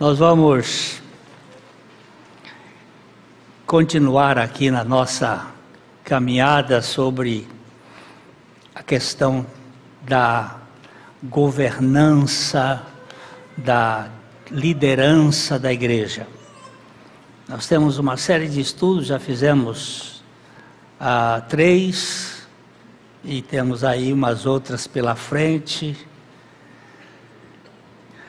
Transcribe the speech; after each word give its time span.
Nós 0.00 0.18
vamos 0.18 1.02
continuar 3.66 4.38
aqui 4.38 4.70
na 4.70 4.82
nossa 4.82 5.48
caminhada 6.02 6.80
sobre 6.80 7.46
a 8.74 8.82
questão 8.82 9.46
da 10.00 10.56
governança, 11.22 12.82
da 13.54 14.08
liderança 14.50 15.58
da 15.58 15.70
igreja. 15.70 16.26
Nós 17.46 17.66
temos 17.66 17.98
uma 17.98 18.16
série 18.16 18.48
de 18.48 18.58
estudos, 18.58 19.06
já 19.06 19.18
fizemos 19.18 20.22
ah, 20.98 21.42
três, 21.46 22.48
e 23.22 23.42
temos 23.42 23.84
aí 23.84 24.14
umas 24.14 24.46
outras 24.46 24.86
pela 24.86 25.14
frente. 25.14 25.94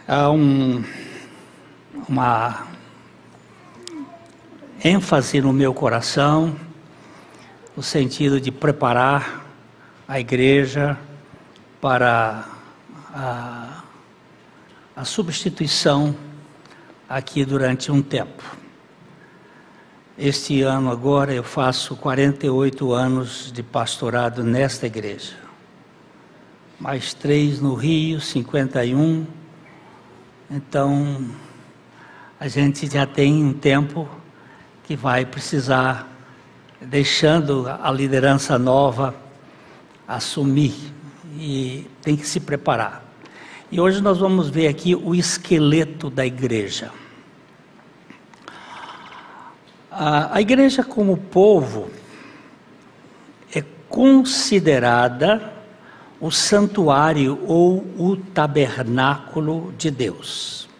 Há 0.05 0.29
um, 0.29 0.83
uma 2.07 2.67
ênfase 4.83 5.41
no 5.41 5.53
meu 5.53 5.73
coração, 5.73 6.55
no 7.75 7.83
sentido 7.83 8.39
de 8.39 8.51
preparar 8.51 9.45
a 10.07 10.19
igreja 10.19 10.97
para 11.79 12.45
a, 13.13 13.83
a 14.95 15.05
substituição 15.05 16.15
aqui 17.07 17.45
durante 17.45 17.91
um 17.91 18.01
tempo. 18.01 18.43
Este 20.17 20.61
ano 20.61 20.91
agora 20.91 21.33
eu 21.33 21.43
faço 21.43 21.95
48 21.95 22.91
anos 22.91 23.51
de 23.51 23.63
pastorado 23.63 24.43
nesta 24.43 24.85
igreja. 24.85 25.33
Mais 26.79 27.13
três 27.13 27.61
no 27.61 27.73
Rio, 27.73 28.19
51. 28.19 29.25
Então, 30.49 31.29
a 32.41 32.47
gente 32.47 32.87
já 32.91 33.05
tem 33.05 33.43
um 33.43 33.53
tempo 33.53 34.09
que 34.83 34.95
vai 34.95 35.27
precisar, 35.27 36.07
deixando 36.81 37.67
a 37.69 37.91
liderança 37.91 38.57
nova 38.57 39.13
assumir 40.07 40.73
e 41.37 41.87
tem 42.01 42.17
que 42.17 42.25
se 42.25 42.39
preparar. 42.39 43.05
E 43.71 43.79
hoje 43.79 44.01
nós 44.01 44.17
vamos 44.17 44.49
ver 44.49 44.67
aqui 44.69 44.95
o 44.95 45.13
esqueleto 45.13 46.09
da 46.09 46.25
igreja. 46.25 46.91
A, 49.91 50.41
igreja, 50.41 50.83
como 50.83 51.17
povo, 51.17 51.91
é 53.53 53.63
considerada 53.87 55.53
o 56.19 56.31
santuário 56.31 57.39
ou 57.45 57.85
o 57.99 58.17
tabernáculo 58.17 59.71
de 59.77 59.91
Deus. 59.91 60.70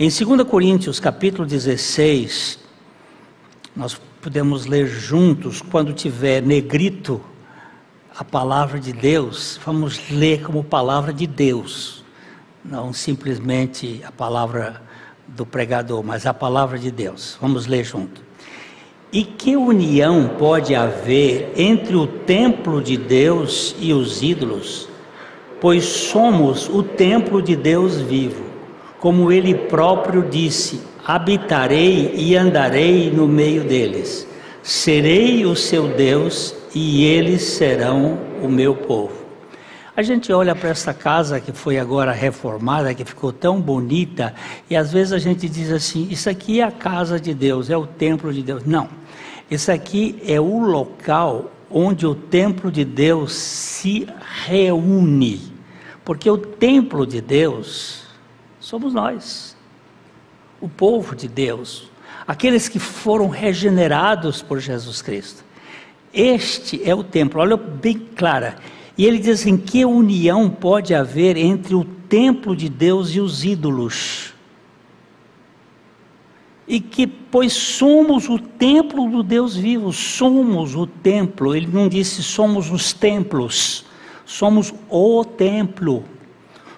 Em 0.00 0.08
2 0.08 0.44
Coríntios, 0.44 1.00
capítulo 1.00 1.44
16, 1.44 2.60
nós 3.74 4.00
podemos 4.22 4.64
ler 4.64 4.86
juntos, 4.86 5.60
quando 5.60 5.92
tiver 5.92 6.40
negrito 6.40 7.20
a 8.16 8.22
palavra 8.22 8.78
de 8.78 8.92
Deus, 8.92 9.58
vamos 9.66 10.08
ler 10.08 10.44
como 10.44 10.62
palavra 10.62 11.12
de 11.12 11.26
Deus, 11.26 12.04
não 12.64 12.92
simplesmente 12.92 14.00
a 14.06 14.12
palavra 14.12 14.80
do 15.26 15.44
pregador, 15.44 16.04
mas 16.04 16.26
a 16.26 16.32
palavra 16.32 16.78
de 16.78 16.92
Deus. 16.92 17.36
Vamos 17.40 17.66
ler 17.66 17.82
junto. 17.82 18.22
E 19.12 19.24
que 19.24 19.56
união 19.56 20.36
pode 20.38 20.76
haver 20.76 21.52
entre 21.56 21.96
o 21.96 22.06
templo 22.06 22.80
de 22.80 22.96
Deus 22.96 23.74
e 23.80 23.92
os 23.92 24.22
ídolos? 24.22 24.88
Pois 25.60 25.84
somos 25.84 26.68
o 26.68 26.84
templo 26.84 27.42
de 27.42 27.56
Deus 27.56 27.96
vivo. 27.96 28.47
Como 28.98 29.30
ele 29.30 29.54
próprio 29.54 30.22
disse: 30.28 30.80
habitarei 31.08 32.12
e 32.14 32.36
andarei 32.36 33.10
no 33.10 33.26
meio 33.26 33.64
deles. 33.64 34.26
Serei 34.62 35.46
o 35.46 35.56
seu 35.56 35.88
Deus 35.88 36.54
e 36.74 37.04
eles 37.04 37.42
serão 37.42 38.18
o 38.42 38.48
meu 38.48 38.74
povo. 38.74 39.16
A 39.96 40.02
gente 40.02 40.32
olha 40.32 40.54
para 40.54 40.68
essa 40.68 40.92
casa 40.92 41.40
que 41.40 41.50
foi 41.50 41.78
agora 41.78 42.12
reformada, 42.12 42.94
que 42.94 43.04
ficou 43.04 43.32
tão 43.32 43.60
bonita, 43.60 44.34
e 44.70 44.76
às 44.76 44.92
vezes 44.92 45.12
a 45.12 45.18
gente 45.18 45.48
diz 45.48 45.72
assim: 45.72 46.06
Isso 46.10 46.28
aqui 46.28 46.60
é 46.60 46.64
a 46.64 46.70
casa 46.70 47.18
de 47.18 47.32
Deus, 47.32 47.70
é 47.70 47.76
o 47.76 47.86
templo 47.86 48.32
de 48.32 48.42
Deus. 48.42 48.64
Não, 48.64 48.88
isso 49.50 49.72
aqui 49.72 50.22
é 50.26 50.38
o 50.38 50.60
local 50.60 51.50
onde 51.70 52.06
o 52.06 52.14
templo 52.14 52.70
de 52.70 52.84
Deus 52.84 53.32
se 53.32 54.06
reúne, 54.46 55.40
porque 56.04 56.30
o 56.30 56.36
templo 56.38 57.06
de 57.06 57.20
Deus 57.20 57.97
somos 58.68 58.92
nós, 58.92 59.56
o 60.60 60.68
povo 60.68 61.16
de 61.16 61.26
Deus, 61.26 61.90
aqueles 62.26 62.68
que 62.68 62.78
foram 62.78 63.26
regenerados 63.30 64.42
por 64.42 64.60
Jesus 64.60 65.00
Cristo. 65.00 65.42
Este 66.12 66.82
é 66.84 66.94
o 66.94 67.02
templo, 67.02 67.40
olha 67.40 67.56
bem 67.56 67.96
clara. 68.14 68.58
E 68.98 69.06
ele 69.06 69.20
diz 69.20 69.40
assim: 69.40 69.56
que 69.56 69.86
união 69.86 70.50
pode 70.50 70.94
haver 70.94 71.38
entre 71.38 71.74
o 71.74 71.82
templo 71.82 72.54
de 72.54 72.68
Deus 72.68 73.14
e 73.14 73.20
os 73.20 73.42
ídolos? 73.42 74.34
E 76.66 76.78
que, 76.78 77.06
pois 77.06 77.54
somos 77.54 78.28
o 78.28 78.38
templo 78.38 79.10
do 79.10 79.22
Deus 79.22 79.56
vivo, 79.56 79.94
somos 79.94 80.74
o 80.74 80.86
templo. 80.86 81.56
Ele 81.56 81.68
não 81.68 81.88
disse 81.88 82.22
somos 82.22 82.70
os 82.70 82.92
templos, 82.92 83.86
somos 84.26 84.74
o 84.90 85.24
templo. 85.24 86.04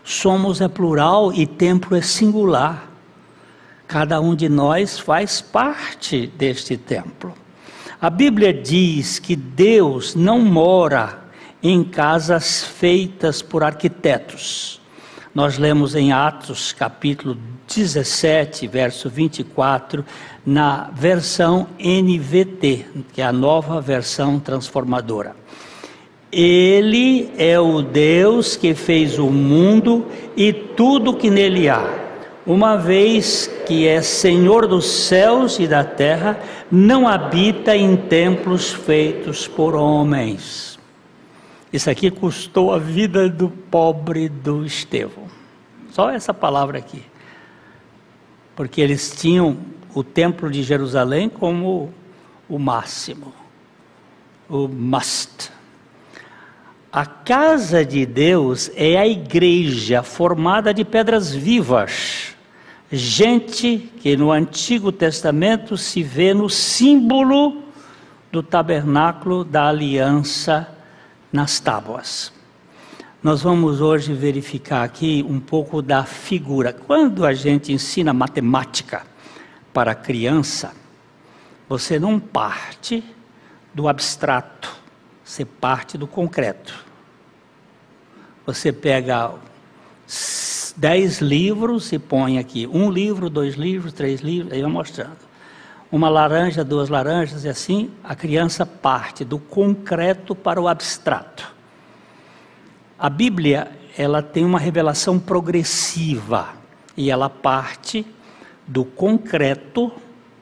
Somos 0.04 0.60
é 0.60 0.68
plural 0.68 1.32
e 1.32 1.46
templo 1.46 1.96
é 1.96 2.02
singular. 2.02 2.88
Cada 3.86 4.20
um 4.20 4.34
de 4.34 4.48
nós 4.48 4.98
faz 4.98 5.40
parte 5.40 6.26
deste 6.26 6.76
templo. 6.76 7.34
A 8.00 8.08
Bíblia 8.08 8.52
diz 8.52 9.18
que 9.18 9.36
Deus 9.36 10.14
não 10.14 10.38
mora 10.38 11.18
em 11.62 11.84
casas 11.84 12.64
feitas 12.64 13.42
por 13.42 13.62
arquitetos. 13.62 14.80
Nós 15.34 15.58
lemos 15.58 15.94
em 15.94 16.12
Atos 16.12 16.72
capítulo 16.72 17.36
17, 17.68 18.66
verso 18.66 19.08
24, 19.08 20.04
na 20.44 20.90
versão 20.92 21.68
NVT, 21.78 22.86
que 23.12 23.20
é 23.20 23.24
a 23.24 23.32
nova 23.32 23.80
versão 23.80 24.40
transformadora. 24.40 25.36
Ele 26.32 27.30
é 27.36 27.58
o 27.58 27.82
Deus 27.82 28.56
que 28.56 28.74
fez 28.74 29.18
o 29.18 29.26
mundo 29.26 30.06
e 30.36 30.52
tudo 30.52 31.16
que 31.16 31.28
nele 31.28 31.68
há 31.68 32.00
uma 32.46 32.76
vez 32.76 33.48
que 33.66 33.86
é 33.86 34.00
Senhor 34.00 34.66
dos 34.66 34.86
céus 34.86 35.58
e 35.58 35.66
da 35.66 35.84
terra, 35.84 36.40
não 36.70 37.06
habita 37.06 37.76
em 37.76 37.96
templos 37.96 38.72
feitos 38.72 39.46
por 39.46 39.74
homens. 39.74 40.78
Isso 41.72 41.88
aqui 41.88 42.10
custou 42.10 42.72
a 42.72 42.78
vida 42.78 43.28
do 43.28 43.48
pobre 43.48 44.28
do 44.28 44.64
Estevão. 44.64 45.28
Só 45.90 46.10
essa 46.10 46.34
palavra 46.34 46.78
aqui. 46.78 47.04
Porque 48.56 48.80
eles 48.80 49.14
tinham 49.16 49.58
o 49.94 50.02
templo 50.02 50.50
de 50.50 50.62
Jerusalém 50.62 51.28
como 51.28 51.92
o 52.48 52.58
máximo, 52.58 53.32
o 54.48 54.66
must. 54.66 55.52
A 56.92 57.06
casa 57.06 57.84
de 57.84 58.04
Deus 58.04 58.68
é 58.74 58.96
a 58.98 59.06
igreja 59.06 60.02
formada 60.02 60.74
de 60.74 60.84
pedras 60.84 61.32
vivas. 61.32 62.34
Gente 62.90 63.78
que 64.00 64.16
no 64.16 64.32
Antigo 64.32 64.90
Testamento 64.90 65.76
se 65.76 66.02
vê 66.02 66.34
no 66.34 66.50
símbolo 66.50 67.62
do 68.32 68.42
tabernáculo 68.42 69.44
da 69.44 69.68
aliança 69.68 70.66
nas 71.32 71.60
tábuas. 71.60 72.32
Nós 73.22 73.40
vamos 73.42 73.80
hoje 73.80 74.12
verificar 74.12 74.82
aqui 74.82 75.24
um 75.28 75.38
pouco 75.38 75.80
da 75.80 76.02
figura. 76.02 76.72
Quando 76.72 77.24
a 77.24 77.32
gente 77.32 77.72
ensina 77.72 78.12
matemática 78.12 79.02
para 79.72 79.94
criança, 79.94 80.72
você 81.68 82.00
não 82.00 82.18
parte 82.18 83.04
do 83.72 83.86
abstrato 83.86 84.79
você 85.30 85.44
parte 85.44 85.96
do 85.96 86.08
concreto. 86.08 86.84
Você 88.44 88.72
pega 88.72 89.32
dez 90.76 91.20
livros 91.20 91.92
e 91.92 92.00
põe 92.00 92.36
aqui 92.36 92.66
um 92.66 92.90
livro, 92.90 93.30
dois 93.30 93.54
livros, 93.54 93.92
três 93.92 94.20
livros, 94.22 94.52
aí 94.52 94.60
vai 94.60 94.70
mostrando. 94.70 95.30
Uma 95.92 96.08
laranja, 96.08 96.64
duas 96.64 96.88
laranjas, 96.88 97.44
e 97.44 97.48
assim 97.48 97.92
a 98.02 98.16
criança 98.16 98.66
parte 98.66 99.24
do 99.24 99.38
concreto 99.38 100.34
para 100.34 100.60
o 100.60 100.66
abstrato. 100.66 101.54
A 102.98 103.08
Bíblia, 103.08 103.70
ela 103.96 104.22
tem 104.22 104.44
uma 104.44 104.58
revelação 104.58 105.16
progressiva 105.16 106.48
e 106.96 107.08
ela 107.08 107.30
parte 107.30 108.04
do 108.66 108.84
concreto 108.84 109.92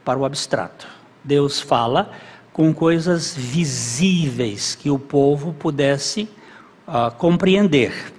para 0.02 0.18
o 0.18 0.24
abstrato. 0.24 0.88
Deus 1.22 1.60
fala 1.60 2.10
com 2.58 2.74
coisas 2.74 3.36
visíveis 3.36 4.74
que 4.74 4.90
o 4.90 4.98
povo 4.98 5.52
pudesse 5.52 6.28
uh, 6.88 7.08
compreender. 7.16 8.12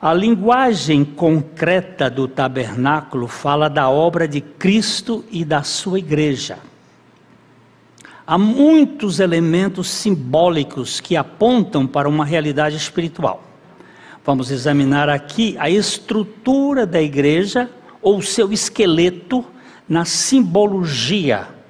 A 0.00 0.14
linguagem 0.14 1.04
concreta 1.04 2.08
do 2.08 2.28
tabernáculo 2.28 3.26
fala 3.26 3.68
da 3.68 3.90
obra 3.90 4.28
de 4.28 4.40
Cristo 4.40 5.24
e 5.28 5.44
da 5.44 5.64
sua 5.64 5.98
igreja. 5.98 6.60
Há 8.24 8.38
muitos 8.38 9.18
elementos 9.18 9.90
simbólicos 9.90 11.00
que 11.00 11.16
apontam 11.16 11.84
para 11.84 12.08
uma 12.08 12.24
realidade 12.24 12.76
espiritual. 12.76 13.42
Vamos 14.24 14.52
examinar 14.52 15.08
aqui 15.08 15.56
a 15.58 15.68
estrutura 15.68 16.86
da 16.86 17.02
igreja 17.02 17.68
ou 18.00 18.22
seu 18.22 18.52
esqueleto 18.52 19.44
na 19.88 20.04
simbologia 20.04 21.60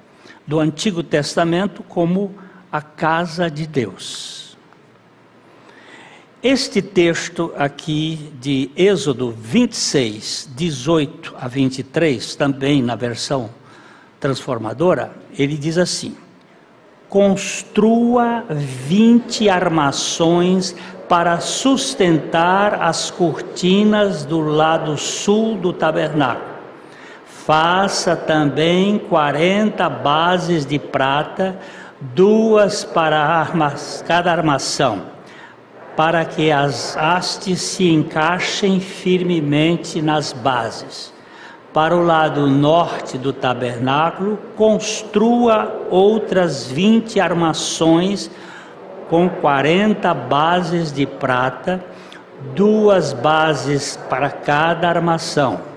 do 0.45 0.59
Antigo 0.59 1.03
Testamento 1.03 1.83
como 1.83 2.33
a 2.71 2.81
casa 2.81 3.49
de 3.49 3.65
Deus. 3.67 4.57
Este 6.41 6.81
texto 6.81 7.53
aqui 7.57 8.33
de 8.41 8.69
Êxodo 8.75 9.31
26, 9.31 10.49
18 10.53 11.35
a 11.39 11.47
23, 11.47 12.35
também 12.35 12.81
na 12.81 12.95
versão 12.95 13.49
transformadora, 14.19 15.13
ele 15.37 15.55
diz 15.55 15.77
assim: 15.77 16.17
Construa 17.07 18.43
20 18.49 19.47
armações 19.47 20.75
para 21.07 21.39
sustentar 21.39 22.81
as 22.81 23.09
cortinas 23.09 24.25
do 24.25 24.41
lado 24.41 24.97
sul 24.97 25.55
do 25.57 25.71
tabernáculo. 25.71 26.52
Faça 27.45 28.15
também 28.15 28.97
40 28.97 29.89
bases 29.89 30.65
de 30.65 30.79
prata, 30.79 31.59
duas 31.99 32.83
para 32.83 33.47
cada 34.05 34.31
armação 34.31 35.13
para 35.95 36.25
que 36.25 36.51
as 36.51 36.97
hastes 36.97 37.61
se 37.61 37.87
encaixem 37.87 38.79
firmemente 38.79 40.01
nas 40.01 40.33
bases. 40.33 41.13
Para 41.71 41.95
o 41.95 42.03
lado 42.03 42.47
norte 42.47 43.17
do 43.17 43.33
tabernáculo, 43.33 44.37
construa 44.55 45.85
outras 45.89 46.65
20 46.67 47.19
armações 47.19 48.29
com 49.09 49.27
40 49.29 50.13
bases 50.13 50.91
de 50.91 51.05
prata, 51.05 51.83
duas 52.55 53.13
bases 53.13 53.97
para 54.09 54.29
cada 54.29 54.87
armação. 54.87 55.72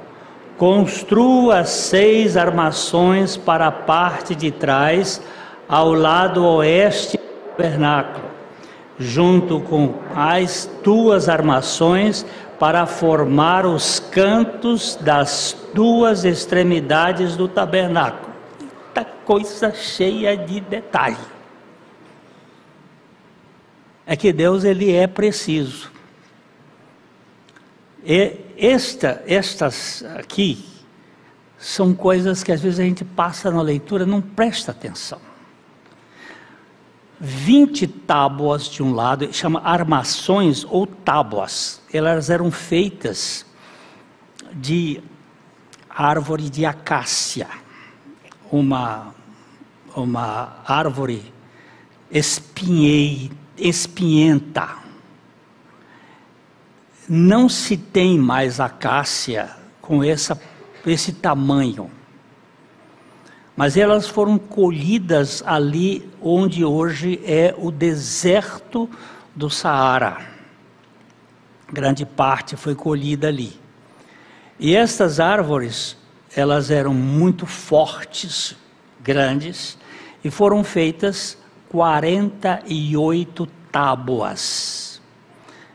Construa 0.56 1.64
seis 1.64 2.36
armações 2.36 3.36
para 3.36 3.66
a 3.66 3.72
parte 3.72 4.34
de 4.34 4.50
trás, 4.50 5.20
ao 5.68 5.92
lado 5.92 6.44
oeste 6.44 7.18
do 7.18 7.50
tabernáculo 7.50 8.26
junto 8.98 9.60
com 9.60 9.94
as 10.14 10.68
tuas 10.82 11.28
armações, 11.28 12.24
para 12.58 12.86
formar 12.86 13.66
os 13.66 14.00
cantos 14.00 14.96
das 14.96 15.54
duas 15.74 16.24
extremidades 16.24 17.36
do 17.36 17.46
tabernáculo. 17.46 18.32
Muita 18.58 19.04
coisa 19.04 19.74
cheia 19.74 20.34
de 20.34 20.60
detalhe. 20.60 21.18
É 24.06 24.16
que 24.16 24.32
Deus 24.32 24.64
ele 24.64 24.90
é 24.90 25.06
preciso. 25.06 25.92
E 28.02 28.45
esta, 28.56 29.22
estas 29.26 30.04
aqui 30.16 30.64
são 31.58 31.94
coisas 31.94 32.42
que 32.42 32.52
às 32.52 32.60
vezes 32.60 32.80
a 32.80 32.84
gente 32.84 33.04
passa 33.04 33.50
na 33.50 33.62
leitura, 33.62 34.04
não 34.06 34.20
presta 34.20 34.72
atenção. 34.72 35.20
20 37.18 37.86
tábuas 37.86 38.64
de 38.64 38.82
um 38.82 38.94
lado, 38.94 39.32
chama 39.32 39.62
armações 39.62 40.64
ou 40.68 40.86
tábuas. 40.86 41.80
Elas 41.92 42.28
eram 42.28 42.50
feitas 42.50 43.46
de 44.52 45.02
árvore 45.88 46.50
de 46.50 46.66
acácia, 46.66 47.48
uma, 48.50 49.14
uma 49.94 50.58
árvore 50.66 51.32
espinhei, 52.10 53.30
espinhenta. 53.56 54.85
Não 57.08 57.48
se 57.48 57.76
tem 57.76 58.18
mais 58.18 58.60
acácia 58.60 59.50
com 59.80 60.02
essa, 60.02 60.40
esse 60.84 61.12
tamanho 61.12 61.90
mas 63.56 63.76
elas 63.78 64.06
foram 64.06 64.38
colhidas 64.38 65.42
ali 65.46 66.08
onde 66.20 66.62
hoje 66.62 67.18
é 67.24 67.54
o 67.56 67.70
deserto 67.70 68.88
do 69.34 69.48
Saara. 69.48 70.18
Grande 71.72 72.04
parte 72.04 72.54
foi 72.54 72.74
colhida 72.74 73.28
ali. 73.28 73.58
E 74.60 74.76
estas 74.76 75.18
árvores, 75.18 75.96
elas 76.36 76.70
eram 76.70 76.92
muito 76.92 77.46
fortes, 77.46 78.54
grandes, 79.02 79.78
e 80.22 80.30
foram 80.30 80.62
feitas 80.62 81.38
48 81.70 83.46
tábuas. 83.72 84.85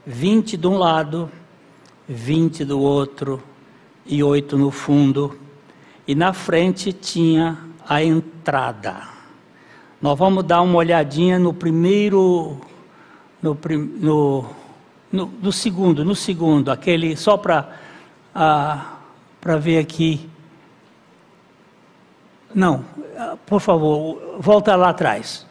20 0.06 0.58
de 0.58 0.68
um 0.68 0.78
lado, 0.78 1.32
20 2.08 2.66
do 2.66 2.80
outro 2.80 3.42
e 4.06 4.24
oito 4.24 4.58
no 4.58 4.72
fundo. 4.72 5.38
E 6.08 6.16
na 6.16 6.34
frente 6.34 6.92
tinha 6.92 7.58
a 7.88 8.04
entrada. 8.04 9.10
Nós 10.02 10.18
vamos 10.18 10.44
dar 10.44 10.62
uma 10.62 10.78
olhadinha 10.78 11.38
no 11.38 11.54
primeiro, 11.54 12.60
no, 13.42 13.58
no, 14.00 14.46
no, 15.12 15.26
no 15.42 15.52
segundo, 15.52 16.04
no 16.04 16.16
segundo, 16.16 16.72
aquele 16.72 17.16
só 17.16 17.38
para 17.38 17.70
ah, 18.34 18.98
para 19.42 19.58
ver 19.58 19.80
aqui. 19.80 20.30
Não, 22.54 22.86
por 23.46 23.60
favor, 23.60 24.38
volta 24.40 24.76
lá 24.76 24.90
atrás. 24.90 25.48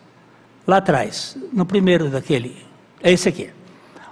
Lá 0.66 0.76
atrás, 0.76 1.36
no 1.52 1.66
primeiro 1.66 2.08
daquele. 2.08 2.64
É 3.02 3.10
esse 3.10 3.28
aqui. 3.28 3.50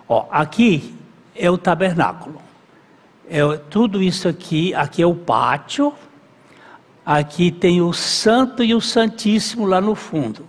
Ó, 0.08 0.26
aqui 0.30 0.94
é 1.34 1.50
o 1.50 1.58
tabernáculo. 1.58 2.40
É 3.28 3.40
tudo 3.70 4.02
isso 4.02 4.26
aqui, 4.26 4.74
aqui 4.74 5.02
é 5.02 5.06
o 5.06 5.14
pátio, 5.14 5.92
Aqui 7.10 7.50
tem 7.50 7.80
o 7.80 7.90
Santo 7.90 8.62
e 8.62 8.74
o 8.74 8.82
Santíssimo 8.82 9.64
lá 9.64 9.80
no 9.80 9.94
fundo. 9.94 10.44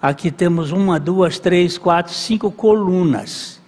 Aqui 0.00 0.30
temos 0.30 0.70
uma, 0.70 1.00
duas, 1.00 1.40
três, 1.40 1.76
quatro, 1.76 2.12
cinco 2.12 2.52
colunas. 2.52 3.60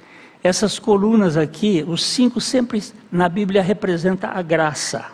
Essas 0.45 0.79
colunas 0.79 1.37
aqui, 1.37 1.85
os 1.85 2.05
cinco 2.05 2.41
sempre 2.41 2.81
na 3.11 3.29
Bíblia 3.29 3.61
representa 3.61 4.29
a 4.29 4.41
graça. 4.43 5.07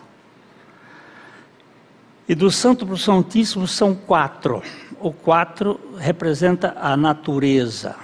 E 2.28 2.34
do 2.34 2.50
Santo 2.50 2.84
para 2.84 2.96
o 2.96 2.98
Santíssimo 2.98 3.66
são 3.66 3.94
quatro. 3.94 4.62
O 5.00 5.10
quatro 5.10 5.80
representa 5.96 6.76
a 6.78 6.98
natureza. 6.98 7.96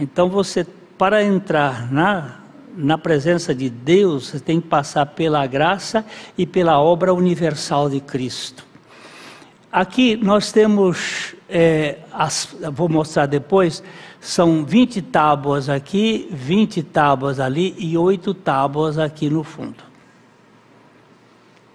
Então 0.00 0.30
você, 0.30 0.66
para 0.98 1.22
entrar 1.22 1.92
na 1.92 2.46
na 2.76 2.98
presença 2.98 3.54
de 3.54 3.70
Deus, 3.70 4.28
você 4.28 4.40
tem 4.40 4.60
que 4.60 4.68
passar 4.68 5.06
pela 5.06 5.46
graça 5.46 6.04
e 6.36 6.44
pela 6.44 6.78
obra 6.78 7.14
universal 7.14 7.88
de 7.88 8.00
Cristo. 8.00 8.66
Aqui 9.72 10.16
nós 10.16 10.52
temos, 10.52 11.34
é, 11.48 11.98
as, 12.12 12.54
vou 12.72 12.88
mostrar 12.88 13.26
depois, 13.26 13.82
são 14.20 14.64
20 14.64 15.02
tábuas 15.02 15.68
aqui, 15.68 16.28
20 16.30 16.82
tábuas 16.82 17.40
ali 17.40 17.74
e 17.78 17.96
8 17.96 18.34
tábuas 18.34 18.98
aqui 18.98 19.30
no 19.30 19.42
fundo. 19.42 19.84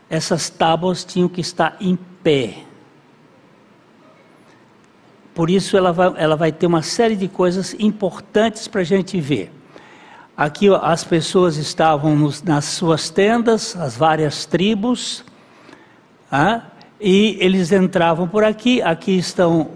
Essas 0.09 0.49
tábuas 0.49 1.03
tinham 1.03 1.29
que 1.29 1.41
estar 1.41 1.77
em 1.79 1.97
pé. 2.23 2.63
Por 5.33 5.50
isso 5.50 5.77
ela 5.77 5.91
vai, 5.93 6.13
ela 6.17 6.35
vai 6.35 6.51
ter 6.51 6.65
uma 6.65 6.81
série 6.81 7.15
de 7.15 7.27
coisas 7.27 7.75
importantes 7.79 8.67
para 8.67 8.81
a 8.81 8.83
gente 8.83 9.19
ver. 9.19 9.51
Aqui 10.35 10.67
as 10.81 11.03
pessoas 11.03 11.57
estavam 11.57 12.15
nos, 12.15 12.41
nas 12.41 12.65
suas 12.65 13.09
tendas, 13.09 13.75
as 13.75 13.95
várias 13.95 14.45
tribos, 14.45 15.23
ah, 16.31 16.61
e 17.00 17.38
eles 17.39 17.71
entravam 17.71 18.27
por 18.27 18.43
aqui. 18.43 18.81
Aqui 18.81 19.17
estão 19.17 19.69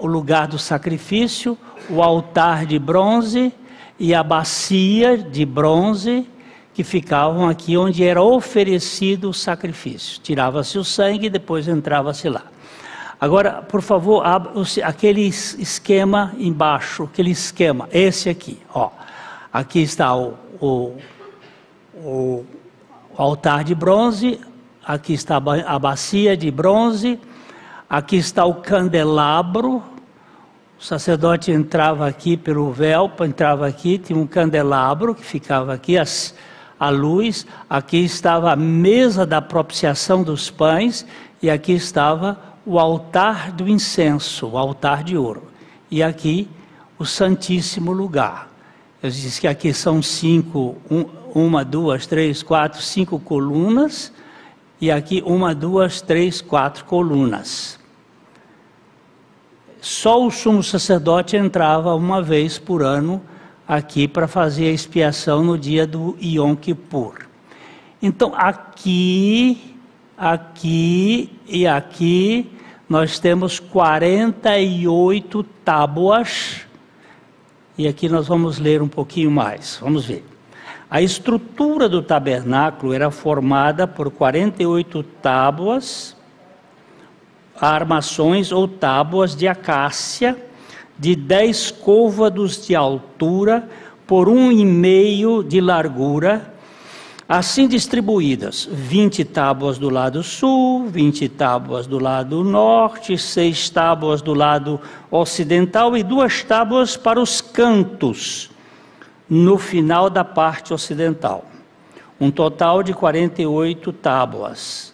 o 0.00 0.06
lugar 0.06 0.46
do 0.46 0.58
sacrifício, 0.58 1.56
o 1.88 2.02
altar 2.02 2.66
de 2.66 2.78
bronze 2.78 3.52
e 3.98 4.14
a 4.14 4.22
bacia 4.22 5.16
de 5.16 5.44
bronze 5.44 6.26
que 6.72 6.84
ficavam 6.84 7.48
aqui 7.48 7.76
onde 7.76 8.04
era 8.04 8.22
oferecido 8.22 9.30
o 9.30 9.34
sacrifício. 9.34 10.20
Tirava-se 10.22 10.78
o 10.78 10.84
sangue 10.84 11.26
e 11.26 11.30
depois 11.30 11.68
entrava-se 11.68 12.28
lá. 12.28 12.44
Agora, 13.20 13.60
por 13.60 13.82
favor, 13.82 14.24
aquele 14.82 15.20
esquema 15.26 16.32
embaixo, 16.38 17.02
aquele 17.02 17.30
esquema, 17.30 17.86
esse 17.92 18.30
aqui, 18.30 18.58
ó. 18.72 18.88
Aqui 19.52 19.82
está 19.82 20.16
o, 20.16 20.38
o, 20.58 20.96
o, 21.96 22.46
altar 23.14 23.62
de 23.62 23.74
bronze, 23.74 24.40
aqui 24.82 25.12
está 25.12 25.36
a 25.36 25.78
bacia 25.78 26.34
de 26.34 26.50
bronze, 26.50 27.20
aqui 27.90 28.16
está 28.16 28.46
o 28.46 28.54
candelabro, 28.54 29.82
O 30.78 30.82
sacerdote 30.82 31.52
entrava 31.52 32.06
aqui 32.08 32.38
pelo 32.38 32.72
véu, 32.72 33.12
entrava 33.20 33.66
aqui, 33.66 33.98
tinha 33.98 34.18
um 34.18 34.26
candelabro 34.26 35.14
que 35.14 35.22
ficava 35.22 35.74
aqui, 35.74 35.98
as, 35.98 36.34
a 36.78 36.88
luz, 36.88 37.46
aqui 37.68 37.98
estava 37.98 38.52
a 38.52 38.56
mesa 38.56 39.26
da 39.26 39.42
propiciação 39.42 40.22
dos 40.22 40.48
pães 40.48 41.04
e 41.42 41.50
aqui 41.50 41.72
estava 41.72 42.49
o 42.64 42.78
altar 42.78 43.52
do 43.52 43.68
incenso, 43.68 44.48
o 44.48 44.58
altar 44.58 45.02
de 45.02 45.16
ouro. 45.16 45.44
E 45.90 46.02
aqui 46.02 46.48
o 46.98 47.04
Santíssimo 47.04 47.92
Lugar. 47.92 48.48
Eu 49.02 49.10
disse 49.10 49.40
que 49.40 49.48
aqui 49.48 49.72
são 49.72 50.02
cinco, 50.02 50.76
um, 50.90 51.06
uma, 51.34 51.64
duas, 51.64 52.06
três, 52.06 52.42
quatro, 52.42 52.82
cinco 52.82 53.18
colunas, 53.18 54.12
e 54.80 54.90
aqui 54.90 55.22
uma, 55.24 55.54
duas, 55.54 56.00
três, 56.00 56.40
quatro 56.40 56.84
colunas 56.84 57.80
só 59.80 60.24
o 60.24 60.30
sumo 60.30 60.62
sacerdote 60.62 61.36
entrava 61.36 61.94
uma 61.94 62.20
vez 62.20 62.58
por 62.58 62.82
ano 62.82 63.22
aqui 63.66 64.06
para 64.06 64.28
fazer 64.28 64.66
a 64.66 64.72
expiação 64.72 65.42
no 65.42 65.56
dia 65.56 65.86
do 65.86 66.16
Yom 66.22 66.54
Kippur. 66.54 67.26
Então, 68.02 68.32
aqui, 68.34 69.69
aqui 70.20 71.32
e 71.48 71.66
aqui, 71.66 72.52
nós 72.86 73.18
temos 73.18 73.58
48 73.58 75.42
tábuas, 75.64 76.60
e 77.78 77.88
aqui 77.88 78.06
nós 78.06 78.28
vamos 78.28 78.58
ler 78.58 78.82
um 78.82 78.88
pouquinho 78.88 79.30
mais, 79.30 79.78
vamos 79.80 80.04
ver. 80.04 80.22
A 80.90 81.00
estrutura 81.00 81.88
do 81.88 82.02
tabernáculo 82.02 82.92
era 82.92 83.10
formada 83.10 83.86
por 83.86 84.10
48 84.10 85.02
tábuas, 85.22 86.14
armações 87.58 88.52
ou 88.52 88.68
tábuas 88.68 89.34
de 89.34 89.48
acácia 89.48 90.36
de 90.98 91.16
dez 91.16 91.70
côvados 91.70 92.66
de 92.66 92.74
altura 92.74 93.66
por 94.06 94.28
um 94.28 94.52
e 94.52 94.66
meio 94.66 95.42
de 95.42 95.62
largura, 95.62 96.52
assim 97.30 97.68
distribuídas: 97.68 98.68
vinte 98.72 99.24
tábuas 99.24 99.78
do 99.78 99.88
lado 99.88 100.20
sul, 100.20 100.88
vinte 100.88 101.28
tábuas 101.28 101.86
do 101.86 101.96
lado 101.96 102.42
norte, 102.42 103.16
seis 103.16 103.70
tábuas 103.70 104.20
do 104.20 104.34
lado 104.34 104.80
ocidental 105.08 105.96
e 105.96 106.02
duas 106.02 106.42
tábuas 106.42 106.96
para 106.96 107.20
os 107.20 107.40
cantos, 107.40 108.50
no 109.28 109.56
final 109.58 110.10
da 110.10 110.24
parte 110.24 110.74
ocidental. 110.74 111.44
Um 112.20 112.32
total 112.32 112.82
de 112.82 112.92
48 112.92 113.92
tábuas. 113.92 114.92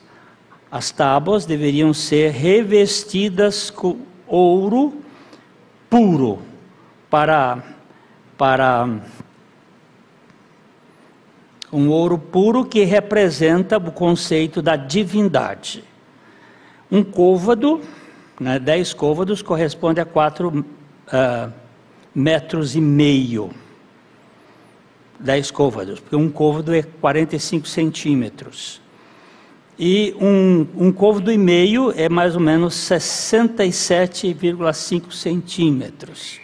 As 0.70 0.90
tábuas 0.90 1.46
deveriam 1.46 1.94
ser 1.94 2.32
revestidas 2.32 3.70
com 3.70 3.96
ouro 4.26 5.00
puro 5.88 6.40
para 7.08 7.62
para 8.36 9.00
um 11.72 11.88
ouro 11.88 12.18
puro 12.18 12.64
que 12.64 12.82
representa 12.84 13.78
o 13.78 13.92
conceito 13.92 14.62
da 14.62 14.76
divindade. 14.76 15.82
Um 16.90 17.02
côvado, 17.02 17.80
né, 18.40 18.58
dez 18.58 18.94
côvados, 18.94 19.42
corresponde 19.42 20.00
a 20.00 20.04
quatro 20.04 20.58
uh, 20.58 20.64
metros 22.14 22.76
e 22.76 22.80
meio. 22.80 23.50
Dez 25.18 25.50
côvados, 25.50 25.98
porque 25.98 26.14
um 26.14 26.30
côvado 26.30 26.72
é 26.74 26.82
45 26.82 27.66
centímetros. 27.66 28.82
E 29.78 30.14
um, 30.20 30.66
um 30.76 30.92
côvado 30.92 31.30
e 31.30 31.36
meio 31.36 31.92
é 31.94 32.08
mais 32.08 32.34
ou 32.34 32.40
menos 32.40 32.72
67,5 32.74 35.12
centímetros. 35.12 36.40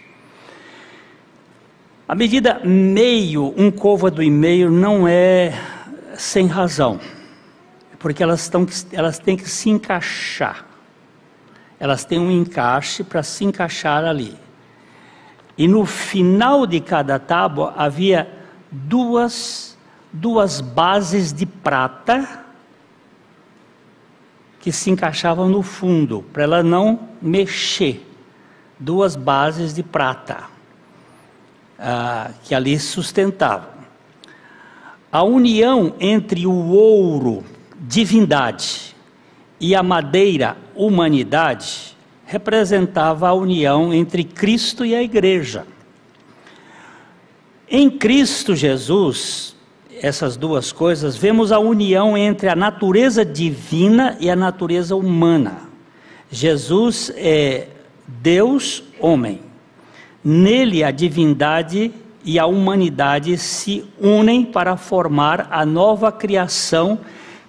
A 2.12 2.14
medida 2.14 2.60
meio, 2.62 3.54
um 3.56 3.70
côvado 3.70 4.22
e 4.22 4.30
meio, 4.30 4.70
não 4.70 5.08
é 5.08 5.58
sem 6.14 6.46
razão, 6.46 7.00
porque 7.98 8.22
elas, 8.22 8.50
tão, 8.50 8.66
elas 8.92 9.18
têm 9.18 9.34
que 9.34 9.48
se 9.48 9.70
encaixar. 9.70 10.66
Elas 11.80 12.04
têm 12.04 12.18
um 12.18 12.30
encaixe 12.30 13.02
para 13.02 13.22
se 13.22 13.46
encaixar 13.46 14.04
ali. 14.04 14.36
E 15.56 15.66
no 15.66 15.86
final 15.86 16.66
de 16.66 16.82
cada 16.82 17.18
tábua 17.18 17.72
havia 17.78 18.30
duas, 18.70 19.78
duas 20.12 20.60
bases 20.60 21.32
de 21.32 21.46
prata 21.46 22.44
que 24.60 24.70
se 24.70 24.90
encaixavam 24.90 25.48
no 25.48 25.62
fundo, 25.62 26.22
para 26.30 26.42
ela 26.42 26.62
não 26.62 27.08
mexer. 27.22 28.06
Duas 28.78 29.16
bases 29.16 29.72
de 29.72 29.82
prata 29.82 30.51
ah, 31.84 32.30
que 32.44 32.54
ali 32.54 32.78
sustentavam. 32.78 33.72
A 35.10 35.24
união 35.24 35.94
entre 35.98 36.46
o 36.46 36.68
ouro, 36.68 37.44
divindade, 37.80 38.94
e 39.58 39.74
a 39.74 39.82
madeira, 39.82 40.56
humanidade, 40.76 41.96
representava 42.24 43.28
a 43.28 43.34
união 43.34 43.92
entre 43.92 44.22
Cristo 44.22 44.86
e 44.86 44.94
a 44.94 45.02
igreja. 45.02 45.66
Em 47.68 47.90
Cristo 47.90 48.54
Jesus, 48.54 49.56
essas 50.00 50.36
duas 50.36 50.70
coisas, 50.70 51.16
vemos 51.16 51.50
a 51.50 51.58
união 51.58 52.16
entre 52.16 52.48
a 52.48 52.56
natureza 52.56 53.24
divina 53.24 54.16
e 54.20 54.30
a 54.30 54.36
natureza 54.36 54.94
humana. 54.94 55.62
Jesus 56.30 57.12
é 57.16 57.68
Deus, 58.06 58.82
homem. 59.00 59.51
Nele 60.24 60.84
a 60.84 60.90
divindade 60.90 61.92
e 62.24 62.38
a 62.38 62.46
humanidade 62.46 63.36
se 63.36 63.84
unem 64.00 64.44
para 64.44 64.76
formar 64.76 65.48
a 65.50 65.66
nova 65.66 66.12
criação 66.12 67.00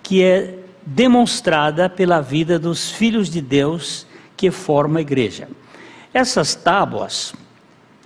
que 0.02 0.24
é 0.24 0.56
demonstrada 0.86 1.90
pela 1.90 2.22
vida 2.22 2.58
dos 2.58 2.92
filhos 2.92 3.30
de 3.30 3.42
Deus 3.42 4.06
que 4.36 4.52
forma 4.52 5.00
a 5.00 5.02
igreja. 5.02 5.48
Essas 6.14 6.56
tábuas, 6.56 7.34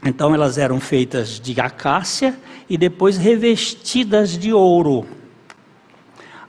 então 0.05 0.33
elas 0.33 0.57
eram 0.57 0.79
feitas 0.79 1.39
de 1.39 1.59
acácia 1.59 2.37
e 2.69 2.77
depois 2.77 3.17
revestidas 3.17 4.37
de 4.37 4.53
ouro. 4.53 5.07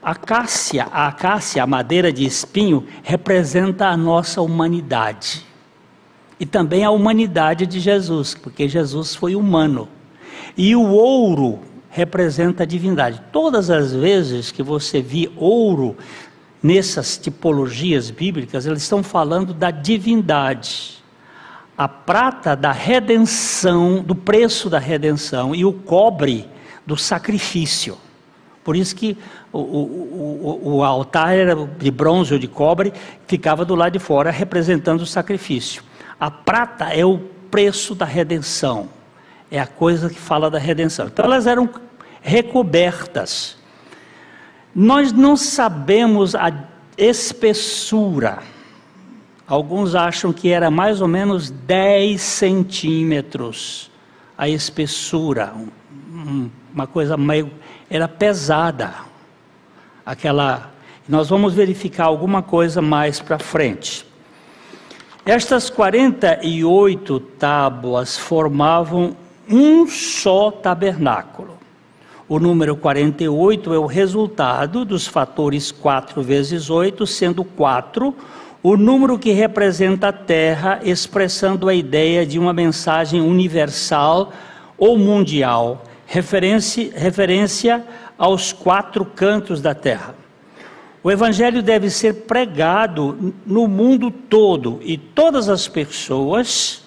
Acácia, 0.01 0.87
a 0.91 1.07
acácia, 1.07 1.63
a 1.63 1.67
madeira 1.67 2.11
de 2.11 2.25
espinho, 2.25 2.87
representa 3.03 3.87
a 3.87 3.97
nossa 3.97 4.41
humanidade. 4.41 5.48
E 6.39 6.45
também 6.45 6.83
a 6.83 6.91
humanidade 6.91 7.65
de 7.65 7.79
Jesus, 7.79 8.33
porque 8.33 8.67
Jesus 8.67 9.15
foi 9.15 9.35
humano. 9.35 9.89
E 10.57 10.75
o 10.75 10.87
ouro 10.87 11.59
representa 11.89 12.63
a 12.63 12.65
divindade. 12.65 13.21
Todas 13.31 13.69
as 13.69 13.93
vezes 13.93 14.51
que 14.51 14.63
você 14.63 15.01
vê 15.01 15.29
ouro 15.35 15.97
nessas 16.61 17.17
tipologias 17.17 18.09
bíblicas, 18.09 18.65
eles 18.65 18.83
estão 18.83 19.03
falando 19.03 19.53
da 19.53 19.71
divindade 19.71 20.99
a 21.79 21.87
prata 21.87 22.57
da 22.57 22.73
redenção, 22.73 24.03
do 24.03 24.13
preço 24.13 24.69
da 24.69 24.79
redenção, 24.79 25.55
e 25.55 25.63
o 25.63 25.71
cobre 25.71 26.45
do 26.85 26.97
sacrifício. 26.97 27.97
Por 28.65 28.75
isso 28.75 28.93
que 28.93 29.17
o, 29.49 29.59
o, 29.59 30.59
o, 30.61 30.75
o 30.75 30.83
altar 30.83 31.33
era 31.33 31.55
de 31.55 31.89
bronze 31.89 32.33
ou 32.33 32.39
de 32.39 32.49
cobre, 32.49 32.91
ficava 33.25 33.63
do 33.63 33.75
lado 33.75 33.93
de 33.93 33.99
fora, 33.99 34.29
representando 34.29 35.03
o 35.03 35.05
sacrifício. 35.05 35.81
A 36.19 36.29
prata 36.29 36.85
é 36.85 37.05
o 37.05 37.17
preço 37.49 37.95
da 37.95 38.05
redenção, 38.05 38.89
é 39.49 39.59
a 39.59 39.67
coisa 39.67 40.09
que 40.09 40.19
fala 40.19 40.49
da 40.49 40.59
redenção. 40.59 41.07
Então 41.07 41.25
elas 41.25 41.47
eram 41.47 41.69
recobertas. 42.21 43.57
Nós 44.75 45.11
não 45.11 45.35
sabemos 45.35 46.35
a 46.35 46.51
espessura 46.97 48.39
Alguns 49.49 49.95
acham 49.95 50.31
que 50.31 50.49
era 50.49 50.69
mais 50.69 51.01
ou 51.01 51.07
menos 51.07 51.49
10 51.49 52.21
centímetros 52.21 53.89
a 54.37 54.47
espessura, 54.47 55.51
uma 56.71 56.85
coisa 56.85 57.17
meio. 57.17 57.51
era 57.89 58.07
pesada. 58.07 58.93
Aquela. 60.05 60.71
Nós 61.07 61.29
vamos 61.29 61.55
verificar 61.55 62.05
alguma 62.05 62.43
coisa 62.43 62.79
mais 62.79 63.19
para 63.19 63.39
frente. 63.39 64.05
Estas 65.29 65.69
48 65.69 67.19
tábuas 67.37 68.17
formavam 68.17 69.15
um 69.47 69.87
só 69.87 70.49
tabernáculo. 70.49 71.55
O 72.27 72.39
número 72.39 72.75
48 72.75 73.71
é 73.71 73.77
o 73.77 73.85
resultado 73.85 74.83
dos 74.83 75.05
fatores 75.05 75.71
4 75.71 76.23
vezes 76.23 76.71
8, 76.71 77.05
sendo 77.05 77.43
4 77.43 78.11
o 78.63 78.75
número 78.75 79.19
que 79.19 79.31
representa 79.31 80.07
a 80.07 80.11
Terra, 80.11 80.79
expressando 80.81 81.69
a 81.69 81.75
ideia 81.75 82.25
de 82.25 82.39
uma 82.39 82.51
mensagem 82.51 83.21
universal 83.21 84.33
ou 84.79 84.97
mundial, 84.97 85.83
referência, 86.07 86.91
referência 86.95 87.85
aos 88.17 88.51
quatro 88.51 89.05
cantos 89.05 89.61
da 89.61 89.75
Terra. 89.75 90.15
O 91.01 91.09
Evangelho 91.09 91.63
deve 91.63 91.89
ser 91.89 92.25
pregado 92.25 93.33
no 93.45 93.67
mundo 93.67 94.11
todo 94.11 94.79
e 94.81 94.97
todas 94.97 95.47
as 95.47 95.67
pessoas 95.67 96.83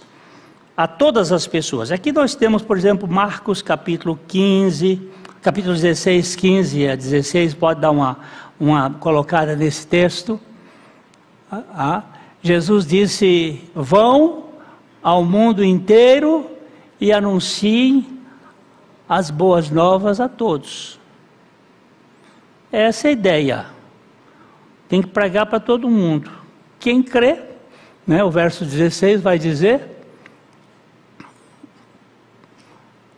a 0.77 0.87
todas 0.87 1.33
as 1.33 1.47
pessoas. 1.47 1.91
Aqui 1.91 2.13
nós 2.13 2.35
temos, 2.35 2.63
por 2.63 2.77
exemplo, 2.77 3.09
Marcos 3.09 3.63
capítulo 3.63 4.19
15, 4.29 5.01
capítulo 5.41 5.75
16, 5.75 6.37
15 6.37 6.89
a 6.89 6.97
16, 6.97 7.55
pode 7.55 7.81
dar 7.81 7.91
uma, 7.91 8.19
uma 8.59 8.91
colocada 8.91 9.57
nesse 9.57 9.87
texto. 9.87 10.41
Ah, 11.51 11.63
ah. 11.75 12.03
Jesus 12.43 12.87
disse: 12.87 13.63
Vão 13.75 14.45
ao 15.03 15.25
mundo 15.25 15.65
inteiro 15.65 16.51
e 17.01 17.13
anunciem 17.13 18.21
as 19.09 19.31
boas 19.31 19.71
novas 19.71 20.21
a 20.21 20.29
todos. 20.29 20.99
Essa 22.71 23.09
é 23.09 23.11
a 23.11 23.13
ideia. 23.13 23.67
Tem 24.93 25.01
que 25.01 25.09
pregar 25.09 25.47
para 25.47 25.59
todo 25.59 25.89
mundo. 25.89 26.31
Quem 26.79 27.03
crê, 27.03 27.41
né, 28.07 28.23
o 28.23 28.31
verso 28.31 28.63
16 28.63 29.23
vai 29.23 29.39
dizer: 29.39 29.81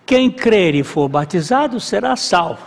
Quem 0.07 0.31
crer 0.31 0.77
e 0.77 0.85
for 0.85 1.09
batizado 1.09 1.81
será 1.81 2.15
salvo. 2.15 2.63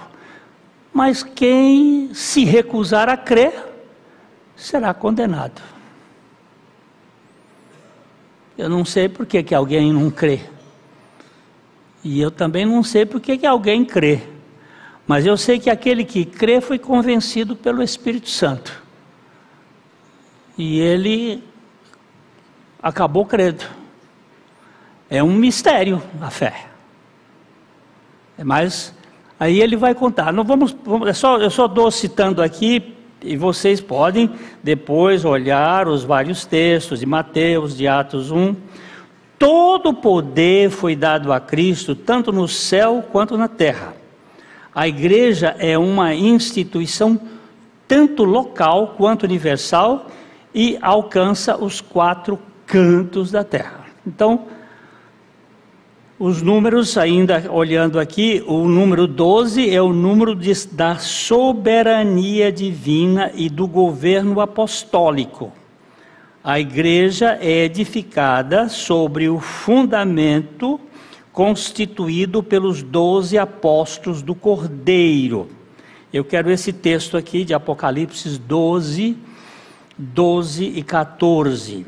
Mas 0.92 1.24
quem 1.24 2.14
se 2.14 2.44
recusar 2.44 3.08
a 3.08 3.16
crer 3.16 3.54
será 4.58 4.94
condenado. 4.94 5.62
Eu 8.58 8.68
não 8.68 8.84
sei 8.84 9.08
por 9.08 9.26
que, 9.26 9.42
que 9.42 9.56
alguém 9.56 9.94
não 9.94 10.12
crê. 10.12 10.42
E 12.04 12.20
eu 12.20 12.30
também 12.30 12.66
não 12.66 12.84
sei 12.84 13.06
por 13.06 13.22
que, 13.22 13.38
que 13.38 13.48
alguém 13.48 13.86
crê. 13.86 14.20
Mas 15.08 15.26
eu 15.26 15.38
sei 15.38 15.62
que 15.62 15.70
aquele 15.70 16.04
que 16.04 16.26
crê 16.26 16.60
foi 16.60 16.78
convencido 16.78 17.56
pelo 17.56 17.82
Espírito 17.82 18.30
Santo. 18.30 18.86
E 20.58 20.80
ele 20.80 21.44
acabou 22.82 23.26
crendo. 23.26 23.64
É 25.10 25.24
um 25.24 25.34
mistério 25.34 26.02
a 26.22 26.30
fé. 26.30 26.66
É 28.38 28.44
Mas 28.44 28.94
aí 29.40 29.62
ele 29.62 29.76
vai 29.76 29.94
contar. 29.94 30.34
Não 30.34 30.44
vamos, 30.44 30.76
vamos 30.84 31.08
é 31.08 31.14
só, 31.14 31.38
eu 31.38 31.50
só 31.50 31.66
estou 31.66 31.90
citando 31.92 32.42
aqui 32.42 32.96
e 33.22 33.36
vocês 33.36 33.82
podem 33.82 34.30
depois 34.64 35.26
olhar 35.26 35.88
os 35.88 36.04
vários 36.04 36.46
textos 36.46 37.00
de 37.00 37.06
Mateus, 37.06 37.76
de 37.76 37.88
Atos 37.88 38.32
1. 38.32 38.56
Todo 39.40 39.94
poder 39.94 40.70
foi 40.72 40.96
dado 40.96 41.32
a 41.32 41.40
Cristo, 41.40 41.96
tanto 41.96 42.32
no 42.32 42.48
céu 42.48 43.04
quanto 43.12 43.38
na 43.38 43.48
terra. 43.48 43.96
A 44.74 44.88
igreja 44.88 45.56
é 45.60 45.78
uma 45.78 46.14
instituição 46.14 47.20
tanto 47.88 48.24
local 48.24 48.96
quanto 48.98 49.24
universal 49.24 50.08
e 50.58 50.76
alcança 50.82 51.56
os 51.56 51.80
quatro 51.80 52.40
cantos 52.66 53.30
da 53.30 53.44
terra. 53.44 53.86
Então, 54.08 54.48
os 56.18 56.42
números, 56.42 56.98
ainda 56.98 57.46
olhando 57.52 58.00
aqui, 58.00 58.44
o 58.48 58.68
número 58.68 59.06
12 59.06 59.70
é 59.70 59.80
o 59.80 59.94
número 59.94 60.34
de, 60.34 60.52
da 60.72 60.98
soberania 60.98 62.52
divina 62.52 63.32
e 63.36 63.50
do 63.50 63.68
governo 63.68 64.42
apostólico. 64.42 65.54
A 66.44 66.60
igreja 66.60 67.38
é 67.40 67.66
edificada 67.66 68.68
sobre 68.68 69.30
o 69.30 69.40
fundamento 69.40 70.80
constituído 71.32 72.42
pelos 72.42 72.82
doze 72.82 73.38
apóstolos 73.38 74.24
do 74.24 74.34
Cordeiro. 74.34 75.50
Eu 76.12 76.26
quero 76.26 76.50
esse 76.50 76.74
texto 76.74 77.16
aqui 77.16 77.44
de 77.44 77.54
Apocalipse 77.54 78.40
12, 78.40 79.16
12 79.98 80.66
e 80.66 80.84
14. 80.84 81.86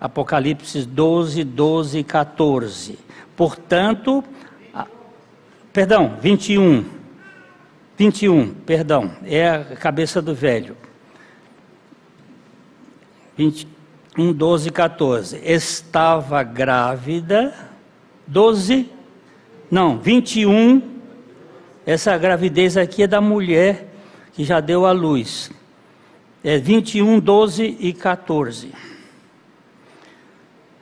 Apocalipse 0.00 0.86
12, 0.86 1.44
12 1.44 1.98
e 1.98 2.04
14. 2.04 2.98
Portanto, 3.36 4.24
a, 4.72 4.86
perdão, 5.72 6.16
21. 6.20 6.84
21, 7.98 8.54
perdão, 8.54 9.10
é 9.24 9.50
a 9.50 9.76
cabeça 9.76 10.22
do 10.22 10.34
velho. 10.34 10.74
21, 13.36 14.32
12, 14.32 14.70
14. 14.70 15.36
Estava 15.44 16.42
grávida, 16.42 17.54
12, 18.26 18.88
não, 19.70 19.98
21. 19.98 20.82
Essa 21.84 22.16
gravidez 22.16 22.78
aqui 22.78 23.02
é 23.02 23.06
da 23.06 23.20
mulher 23.20 23.92
que 24.32 24.44
já 24.44 24.60
deu 24.60 24.86
à 24.86 24.92
luz. 24.92 25.50
É 26.42 26.56
21, 26.56 27.20
12 27.20 27.76
e 27.78 27.92
14. 27.92 28.72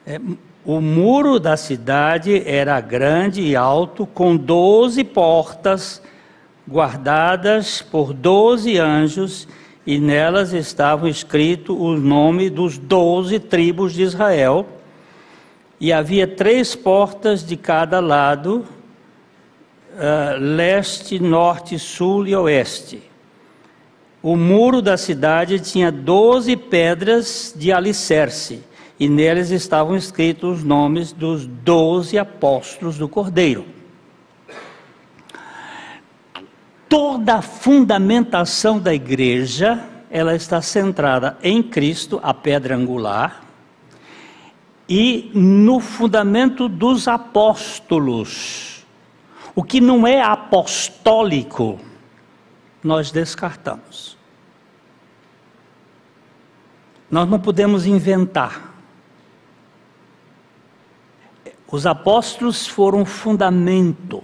É, 0.07 0.21
o 0.65 0.81
muro 0.81 1.41
da 1.41 1.57
cidade 1.57 2.43
era 2.47 2.81
grande 2.81 3.43
e 3.43 3.57
alto, 3.57 4.07
com 4.07 4.37
doze 4.37 5.03
portas 5.03 6.01
guardadas 6.69 7.83
por 7.83 8.13
doze 8.13 8.79
anjos, 8.79 9.49
e 9.85 9.99
nelas 9.99 10.53
estavam 10.53 11.09
escritos 11.09 11.75
o 11.77 11.97
nome 11.97 12.51
dos 12.51 12.79
doze 12.79 13.41
tribos 13.41 13.95
de 13.95 14.03
Israel. 14.03 14.65
E 15.81 15.93
havia 15.93 16.29
três 16.29 16.77
portas 16.77 17.45
de 17.45 17.57
cada 17.57 17.99
lado, 17.99 18.65
uh, 19.95 20.39
leste, 20.39 21.19
norte, 21.19 21.79
sul 21.81 22.29
e 22.29 22.37
oeste. 22.37 23.08
O 24.23 24.37
muro 24.37 24.83
da 24.83 24.97
cidade 24.97 25.61
tinha 25.61 25.93
doze 25.93 26.57
pedras 26.57 27.55
de 27.57 27.73
alicerce 27.73 28.65
e 28.99 29.09
neles 29.09 29.51
estavam 29.51 29.97
escritos 29.97 30.59
os 30.59 30.65
nomes 30.65 31.13
dos 31.13 31.47
doze 31.47 32.19
apóstolos 32.19 32.99
do 32.99 33.09
Cordeiro. 33.09 33.65
Toda 36.89 37.35
a 37.35 37.43
fundamentação 37.43 38.81
da 38.81 38.93
igreja, 38.93 39.85
ela 40.11 40.35
está 40.35 40.61
centrada 40.61 41.39
em 41.43 41.63
Cristo, 41.63 42.19
a 42.23 42.35
pedra 42.35 42.75
angular, 42.75 43.45
e 44.89 45.31
no 45.35 45.79
fundamento 45.81 46.69
dos 46.69 47.07
apóstolos. 47.07 48.85
O 49.55 49.63
que 49.63 49.81
não 49.81 50.07
é 50.07 50.23
apostólico, 50.23 51.79
nós 52.83 53.11
descartamos. 53.11 54.17
Nós 57.11 57.29
não 57.29 57.41
podemos 57.41 57.87
inventar. 57.87 58.75
Os 61.71 61.87
apóstolos 61.87 62.67
foram 62.67 63.05
fundamento. 63.05 64.23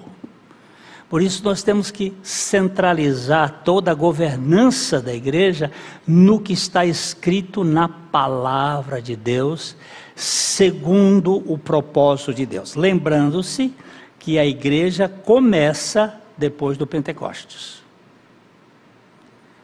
Por 1.09 1.23
isso 1.23 1.45
nós 1.45 1.63
temos 1.63 1.91
que 1.91 2.13
centralizar 2.23 3.63
toda 3.65 3.91
a 3.91 3.95
governança 3.95 5.01
da 5.01 5.15
igreja 5.15 5.71
no 6.07 6.41
que 6.41 6.53
está 6.53 6.85
escrito 6.85 7.63
na 7.63 7.89
palavra 7.89 9.01
de 9.01 9.15
Deus, 9.15 9.77
segundo 10.17 11.37
o 11.51 11.57
propósito 11.59 12.35
de 12.35 12.47
Deus. 12.47 12.75
Lembrando-se 12.75 13.75
que 14.19 14.39
a 14.39 14.47
igreja 14.47 15.09
começa 15.09 16.19
depois 16.37 16.77
do 16.77 16.87
Pentecostes. 16.87 17.84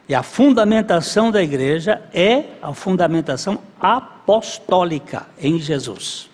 E 0.07 0.15
a 0.15 0.23
fundamentação 0.23 1.31
da 1.31 1.41
igreja 1.41 2.01
é 2.13 2.45
a 2.61 2.73
fundamentação 2.73 3.59
apostólica 3.79 5.27
em 5.39 5.59
Jesus. 5.59 6.29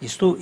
Isso, 0.00 0.36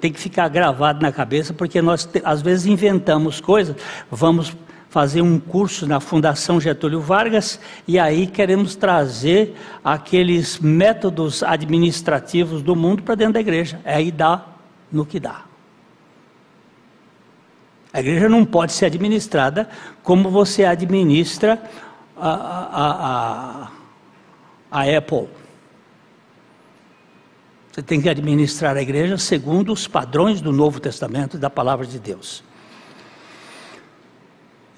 tem 0.00 0.12
que 0.12 0.20
ficar 0.20 0.48
gravado 0.48 1.02
na 1.02 1.10
cabeça, 1.10 1.52
porque 1.52 1.82
nós 1.82 2.08
às 2.22 2.40
vezes 2.40 2.66
inventamos 2.66 3.40
coisas, 3.40 3.74
vamos 4.08 4.56
fazer 4.88 5.22
um 5.22 5.40
curso 5.40 5.86
na 5.86 5.98
Fundação 6.00 6.60
Getúlio 6.60 7.00
Vargas 7.00 7.58
e 7.88 7.98
aí 7.98 8.26
queremos 8.26 8.76
trazer 8.76 9.56
aqueles 9.82 10.58
métodos 10.58 11.42
administrativos 11.42 12.62
do 12.62 12.76
mundo 12.76 13.02
para 13.02 13.14
dentro 13.14 13.32
da 13.32 13.40
igreja. 13.40 13.80
Aí 13.84 14.12
dá 14.12 14.44
no 14.92 15.06
que 15.06 15.18
dá. 15.18 15.51
A 17.92 18.00
igreja 18.00 18.28
não 18.28 18.44
pode 18.44 18.72
ser 18.72 18.86
administrada 18.86 19.68
como 20.02 20.30
você 20.30 20.64
administra 20.64 21.62
a, 22.16 22.30
a, 22.30 23.68
a, 24.70 24.80
a 24.80 24.96
Apple. 24.96 25.28
Você 27.70 27.82
tem 27.82 28.00
que 28.00 28.08
administrar 28.08 28.76
a 28.76 28.82
igreja 28.82 29.16
segundo 29.18 29.72
os 29.72 29.86
padrões 29.86 30.40
do 30.40 30.52
Novo 30.52 30.80
Testamento 30.80 31.36
e 31.36 31.40
da 31.40 31.50
palavra 31.50 31.86
de 31.86 31.98
Deus. 31.98 32.42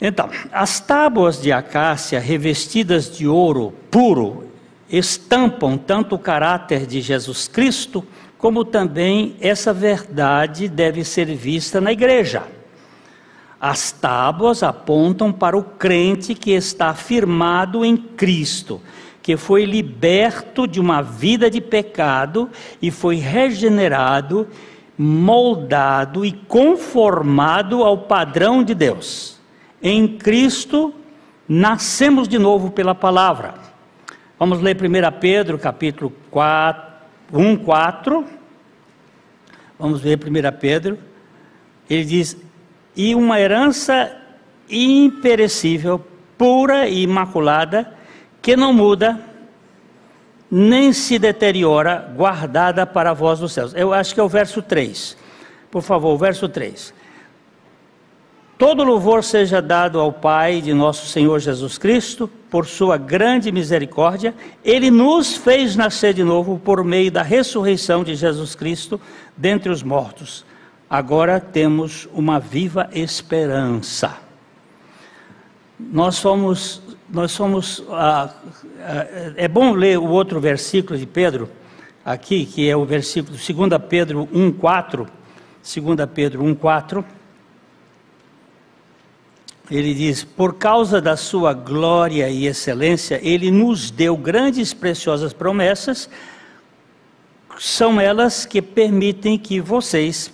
Então, 0.00 0.28
as 0.52 0.80
tábuas 0.80 1.40
de 1.40 1.52
acácia 1.52 2.18
revestidas 2.20 3.16
de 3.16 3.26
ouro 3.26 3.72
puro 3.90 4.48
estampam 4.88 5.78
tanto 5.78 6.14
o 6.14 6.18
caráter 6.18 6.86
de 6.86 7.00
Jesus 7.00 7.48
Cristo, 7.48 8.04
como 8.38 8.64
também 8.64 9.36
essa 9.40 9.72
verdade 9.72 10.68
deve 10.68 11.04
ser 11.04 11.26
vista 11.34 11.80
na 11.80 11.90
igreja. 11.90 12.53
As 13.66 13.90
tábuas 13.90 14.62
apontam 14.62 15.32
para 15.32 15.56
o 15.56 15.64
crente 15.64 16.34
que 16.34 16.50
está 16.50 16.92
firmado 16.92 17.82
em 17.82 17.96
Cristo 17.96 18.78
que 19.24 19.38
foi 19.38 19.64
liberto 19.64 20.66
de 20.66 20.78
uma 20.78 21.00
vida 21.00 21.50
de 21.50 21.58
pecado 21.58 22.50
e 22.82 22.90
foi 22.90 23.16
regenerado, 23.16 24.46
moldado 24.98 26.26
e 26.26 26.32
conformado 26.32 27.82
ao 27.82 27.96
padrão 27.96 28.62
de 28.62 28.74
Deus. 28.74 29.40
Em 29.82 30.06
Cristo 30.06 30.92
nascemos 31.48 32.28
de 32.28 32.38
novo 32.38 32.70
pela 32.70 32.94
palavra. 32.94 33.54
Vamos 34.38 34.60
ler 34.60 34.76
1 34.76 35.18
Pedro, 35.18 35.58
capítulo 35.58 36.12
4, 36.30 36.84
1, 37.32 37.56
4. 37.56 38.24
Vamos 39.78 40.02
ver 40.02 40.18
1 40.18 40.58
Pedro. 40.60 40.98
Ele 41.88 42.04
diz: 42.04 42.36
E 42.96 43.14
uma 43.14 43.40
herança 43.40 44.14
imperecível, 44.68 46.04
pura 46.38 46.88
e 46.88 47.02
imaculada, 47.02 47.92
que 48.40 48.56
não 48.56 48.72
muda, 48.72 49.20
nem 50.50 50.92
se 50.92 51.18
deteriora, 51.18 52.12
guardada 52.14 52.86
para 52.86 53.10
a 53.10 53.14
voz 53.14 53.40
dos 53.40 53.52
céus. 53.52 53.74
Eu 53.74 53.92
acho 53.92 54.14
que 54.14 54.20
é 54.20 54.22
o 54.22 54.28
verso 54.28 54.62
3. 54.62 55.16
Por 55.70 55.82
favor, 55.82 56.14
o 56.14 56.18
verso 56.18 56.48
3. 56.48 56.94
Todo 58.56 58.84
louvor 58.84 59.24
seja 59.24 59.60
dado 59.60 59.98
ao 59.98 60.12
Pai 60.12 60.60
de 60.60 60.72
nosso 60.72 61.06
Senhor 61.06 61.40
Jesus 61.40 61.76
Cristo, 61.76 62.30
por 62.48 62.66
sua 62.66 62.96
grande 62.96 63.50
misericórdia, 63.50 64.32
ele 64.64 64.92
nos 64.92 65.34
fez 65.34 65.74
nascer 65.74 66.14
de 66.14 66.22
novo 66.22 66.60
por 66.64 66.84
meio 66.84 67.10
da 67.10 67.22
ressurreição 67.22 68.04
de 68.04 68.14
Jesus 68.14 68.54
Cristo 68.54 69.00
dentre 69.36 69.72
os 69.72 69.82
mortos. 69.82 70.44
Agora 70.88 71.40
temos 71.40 72.08
uma 72.12 72.38
viva 72.38 72.88
esperança. 72.92 74.16
Nós 75.78 76.16
somos, 76.16 76.82
nós 77.08 77.32
somos. 77.32 77.82
Ah, 77.90 78.30
ah, 78.80 79.06
é 79.36 79.48
bom 79.48 79.72
ler 79.72 79.98
o 79.98 80.08
outro 80.08 80.40
versículo 80.40 80.98
de 80.98 81.06
Pedro, 81.06 81.50
aqui, 82.04 82.46
que 82.46 82.68
é 82.68 82.76
o 82.76 82.84
versículo 82.84 83.36
2 83.36 83.82
Pedro 83.88 84.26
1,4. 84.26 85.08
2 85.62 86.08
Pedro 86.14 86.44
1,4 86.44 87.04
ele 89.70 89.94
diz: 89.94 90.24
Por 90.24 90.54
causa 90.54 91.00
da 91.00 91.16
sua 91.16 91.52
glória 91.52 92.28
e 92.28 92.46
excelência, 92.46 93.18
ele 93.22 93.50
nos 93.50 93.90
deu 93.90 94.16
grandes 94.16 94.72
e 94.72 94.76
preciosas 94.76 95.32
promessas, 95.32 96.08
são 97.58 98.00
elas 98.00 98.44
que 98.44 98.60
permitem 98.60 99.38
que 99.38 99.60
vocês, 99.60 100.30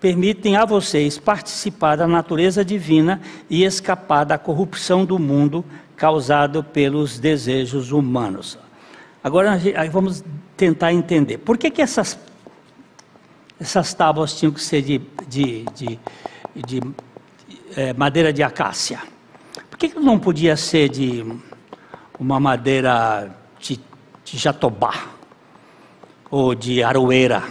permitem 0.00 0.56
a 0.56 0.64
vocês 0.64 1.18
participar 1.18 1.96
da 1.96 2.06
natureza 2.06 2.64
divina 2.64 3.20
e 3.50 3.64
escapar 3.64 4.24
da 4.24 4.38
corrupção 4.38 5.04
do 5.04 5.18
mundo 5.18 5.64
causado 5.96 6.62
pelos 6.62 7.18
desejos 7.18 7.90
humanos. 7.90 8.58
Agora 9.22 9.60
vamos 9.90 10.22
tentar 10.56 10.92
entender. 10.92 11.38
Por 11.38 11.58
que, 11.58 11.70
que 11.70 11.82
essas, 11.82 12.18
essas 13.60 13.92
tábuas 13.92 14.34
tinham 14.34 14.52
que 14.52 14.62
ser 14.62 14.82
de, 14.82 15.00
de, 15.26 15.64
de, 15.74 15.98
de 16.54 16.80
é, 17.76 17.92
madeira 17.92 18.32
de 18.32 18.42
acácia? 18.42 19.00
Por 19.68 19.76
que, 19.76 19.88
que 19.88 19.98
não 19.98 20.18
podia 20.18 20.56
ser 20.56 20.88
de 20.88 21.24
uma 22.18 22.38
madeira 22.38 23.36
de, 23.58 23.80
de 24.24 24.38
jatobá 24.38 24.94
ou 26.30 26.54
de 26.54 26.82
aroeira? 26.82 27.42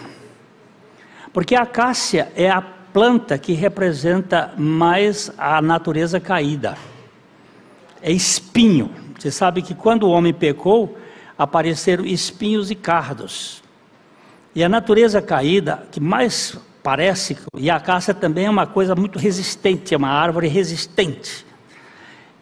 Porque 1.37 1.53
a 1.53 1.61
acácia 1.61 2.31
é 2.35 2.49
a 2.49 2.59
planta 2.59 3.37
que 3.37 3.53
representa 3.53 4.51
mais 4.57 5.31
a 5.37 5.61
natureza 5.61 6.19
caída. 6.19 6.75
É 8.01 8.11
espinho. 8.11 8.89
Você 9.15 9.29
sabe 9.29 9.61
que 9.61 9.75
quando 9.75 10.07
o 10.07 10.09
homem 10.09 10.33
pecou, 10.33 10.97
apareceram 11.37 12.03
espinhos 12.07 12.71
e 12.71 12.75
cardos. 12.75 13.61
E 14.55 14.63
a 14.63 14.67
natureza 14.67 15.21
caída, 15.21 15.83
que 15.91 15.99
mais 15.99 16.57
parece, 16.81 17.37
e 17.55 17.69
a 17.69 17.75
acácia 17.75 18.15
também 18.15 18.45
é 18.45 18.49
uma 18.49 18.65
coisa 18.65 18.95
muito 18.95 19.19
resistente, 19.19 19.93
é 19.93 19.97
uma 19.97 20.09
árvore 20.09 20.47
resistente. 20.47 21.45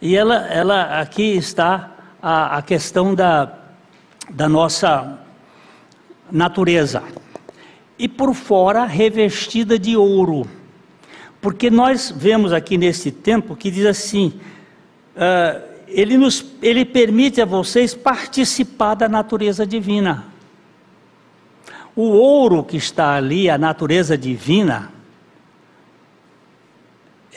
E 0.01 0.15
ela, 0.15 0.47
ela 0.47 1.01
aqui 1.01 1.35
está 1.35 1.97
a, 2.21 2.59
a 2.59 2.61
questão 2.61 3.13
da, 3.13 3.57
da 4.29 4.47
nossa 4.47 5.19
natureza. 6.31 7.03
E 7.97 8.07
por 8.07 8.33
fora 8.33 8.85
revestida 8.85 9.79
de 9.79 9.95
ouro. 9.95 10.47
Porque 11.41 11.69
nós 11.69 12.13
vemos 12.15 12.51
aqui 12.51 12.77
nesse 12.77 13.11
tempo 13.11 13.55
que 13.55 13.71
diz 13.71 13.85
assim: 13.85 14.33
uh, 15.15 15.75
ele, 15.87 16.17
nos, 16.17 16.45
ele 16.61 16.83
permite 16.83 17.41
a 17.41 17.45
vocês 17.45 17.93
participar 17.93 18.95
da 18.95 19.07
natureza 19.07 19.65
divina. 19.65 20.25
O 21.95 22.03
ouro 22.09 22.63
que 22.63 22.75
está 22.75 23.15
ali, 23.15 23.49
a 23.49 23.57
natureza 23.57 24.17
divina, 24.17 24.91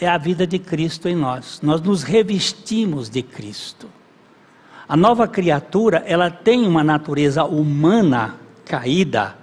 é 0.01 0.09
a 0.09 0.19
vida 0.19 0.47
de 0.47 0.59
Cristo 0.59 1.09
em 1.09 1.15
nós. 1.15 1.61
Nós 1.63 1.81
nos 1.81 2.03
revestimos 2.03 3.09
de 3.09 3.23
Cristo. 3.23 3.89
A 4.89 4.97
nova 4.97 5.29
criatura, 5.29 6.03
ela 6.07 6.31
tem 6.31 6.67
uma 6.67 6.83
natureza 6.83 7.45
humana 7.45 8.37
caída, 8.65 9.37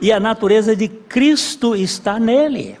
e 0.00 0.10
a 0.10 0.18
natureza 0.18 0.74
de 0.74 0.88
Cristo 0.88 1.76
está 1.76 2.18
nele. 2.18 2.78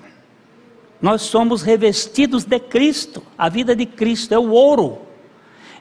Nós 1.00 1.22
somos 1.22 1.62
revestidos 1.62 2.44
de 2.44 2.58
Cristo, 2.58 3.22
a 3.36 3.48
vida 3.48 3.74
de 3.74 3.86
Cristo 3.86 4.32
é 4.32 4.38
o 4.38 4.50
ouro. 4.50 4.98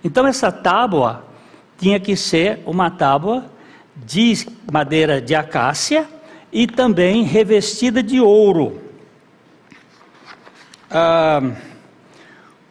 Então 0.04 0.26
essa 0.26 0.52
tábua 0.52 1.26
tinha 1.78 2.00
que 2.00 2.16
ser 2.16 2.62
uma 2.66 2.90
tábua 2.90 3.46
de 3.96 4.48
madeira 4.72 5.22
de 5.22 5.36
acácia 5.36 6.08
e 6.52 6.66
também 6.66 7.24
revestida 7.24 8.02
de 8.02 8.20
ouro. 8.20 8.82
Ah, 10.90 11.42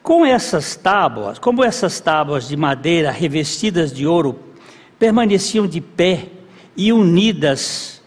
com 0.03 0.25
essas 0.25 0.75
tábuas, 0.75 1.39
como 1.39 1.63
essas 1.63 2.01
tábuas 2.01 2.49
de 2.49 2.57
madeira 2.57 3.11
revestidas 3.11 3.93
de 3.93 4.07
ouro 4.07 4.39
permaneciam 4.99 5.67
de 5.67 5.83
pé 5.83 6.29
e 6.75 6.93
unidas 6.93 7.98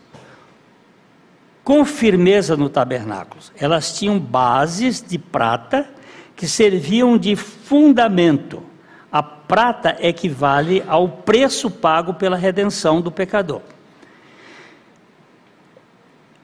com 1.63 1.86
firmeza 1.86 2.58
no 2.58 2.69
tabernáculo, 2.69 3.41
elas 3.56 3.97
tinham 3.97 4.19
bases 4.19 5.02
de 5.02 5.17
prata 5.17 5.88
que 6.36 6.47
serviam 6.47 7.17
de 7.17 7.36
fundamento 7.36 8.63
a 9.12 9.21
prata 9.21 9.97
equivale 10.00 10.82
ao 10.88 11.08
preço 11.08 11.69
pago 11.69 12.13
pela 12.13 12.38
redenção 12.38 13.02
do 13.02 13.12
pecador. 13.12 13.62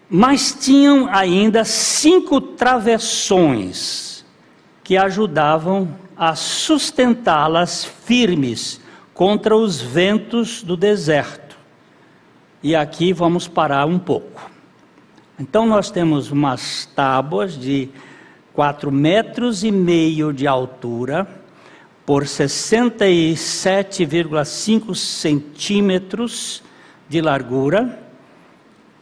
Mas 0.09 0.53
tinham 0.53 1.07
ainda 1.09 1.63
cinco 1.63 2.41
travessões 2.41 4.25
que 4.83 4.97
ajudavam 4.97 5.95
a 6.15 6.35
sustentá-las 6.35 7.85
firmes 7.85 8.81
contra 9.13 9.55
os 9.55 9.81
ventos 9.81 10.61
do 10.61 10.77
deserto. 10.77 11.57
E 12.61 12.75
aqui 12.75 13.13
vamos 13.13 13.47
parar 13.47 13.85
um 13.85 13.99
pouco. 13.99 14.56
Então 15.39 15.67
nós 15.67 15.91
temos 15.91 16.31
umas 16.31 16.87
tábuas 16.95 17.57
de 17.57 17.89
quatro 18.53 18.91
metros 18.91 19.63
e 19.63 19.71
meio 19.71 20.33
de 20.33 20.47
altura 20.47 21.27
por 22.07 22.23
67,5 22.23 24.95
centímetros 24.95 26.63
de 27.07 27.21
largura, 27.21 27.99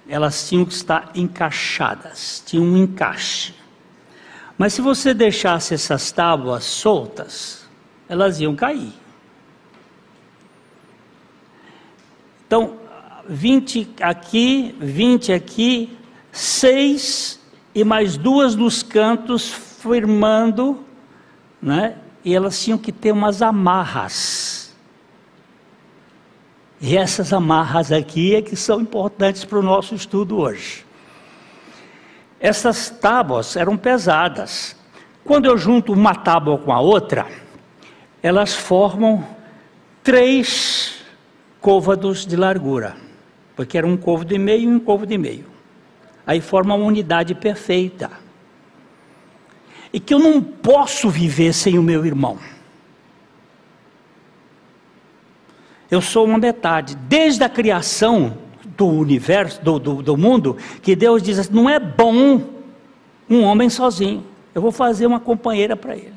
elas 0.10 0.50
tinham 0.50 0.66
que 0.66 0.74
estar 0.74 1.12
encaixadas, 1.16 2.44
tinham 2.46 2.66
um 2.66 2.78
encaixe. 2.78 3.54
Mas 4.58 4.74
se 4.74 4.82
você 4.82 5.14
deixasse 5.14 5.74
essas 5.74 6.12
tábuas 6.12 6.64
soltas, 6.64 7.68
elas 8.10 8.40
iam 8.40 8.56
cair. 8.56 8.94
Então, 12.48 12.78
20 13.30 13.90
aqui, 14.02 14.76
20 14.80 15.32
aqui, 15.32 15.96
6 16.36 17.40
e 17.74 17.86
mais 17.86 18.18
duas 18.18 18.56
nos 18.56 18.84
cantos, 18.84 19.50
firmando, 19.50 20.84
né? 21.62 21.96
e 22.26 22.36
elas 22.36 22.62
tinham 22.62 22.78
que 22.78 22.92
ter 22.92 23.14
umas 23.14 23.42
amarras. 23.42 24.76
E 26.82 26.98
essas 26.98 27.32
amarras 27.32 27.90
aqui 27.90 28.36
é 28.36 28.42
que 28.42 28.58
são 28.58 28.82
importantes 28.82 29.46
para 29.46 29.60
o 29.60 29.62
nosso 29.62 29.96
estudo 29.96 30.38
hoje. 30.38 30.86
Essas 32.38 32.90
tábuas 32.90 33.56
eram 33.56 33.78
pesadas. 33.78 34.76
Quando 35.24 35.46
eu 35.46 35.58
junto 35.58 35.94
uma 35.94 36.14
tábua 36.14 36.58
com 36.58 36.74
a 36.74 36.82
outra, 36.82 37.28
elas 38.22 38.54
formam 38.54 39.26
três 40.04 40.96
côvados 41.62 42.26
de 42.26 42.36
largura, 42.36 42.98
porque 43.56 43.78
era 43.78 43.88
um 43.88 43.96
côvado 43.96 44.36
e 44.36 44.38
meio 44.38 44.64
e 44.64 44.76
um 44.76 44.80
côvado 44.80 45.14
e 45.14 45.18
meio. 45.18 45.55
Aí 46.26 46.42
forma 46.42 46.74
uma 46.74 46.86
unidade 46.86 47.36
perfeita 47.36 48.26
e 49.96 50.00
que 50.00 50.14
eu 50.14 50.20
não 50.20 50.42
posso 50.42 51.10
viver 51.10 51.54
sem 51.54 51.80
o 51.80 51.82
meu 51.82 52.06
irmão. 52.06 52.38
Eu 55.90 56.02
sou 56.02 56.26
uma 56.26 56.38
metade. 56.38 56.98
Desde 57.08 57.46
a 57.46 57.50
criação 57.50 58.38
do 58.76 58.88
universo, 58.88 59.64
do, 59.64 59.80
do, 59.80 60.02
do 60.02 60.18
mundo, 60.18 60.58
que 60.82 60.98
Deus 60.98 61.24
diz 61.24 61.40
assim: 61.40 61.54
não 61.54 61.70
é 61.70 61.80
bom 61.80 62.42
um 63.30 63.44
homem 63.44 63.70
sozinho. 63.70 64.26
Eu 64.54 64.62
vou 64.62 64.72
fazer 64.72 65.06
uma 65.06 65.20
companheira 65.20 65.78
para 65.78 65.96
ele. 65.96 66.16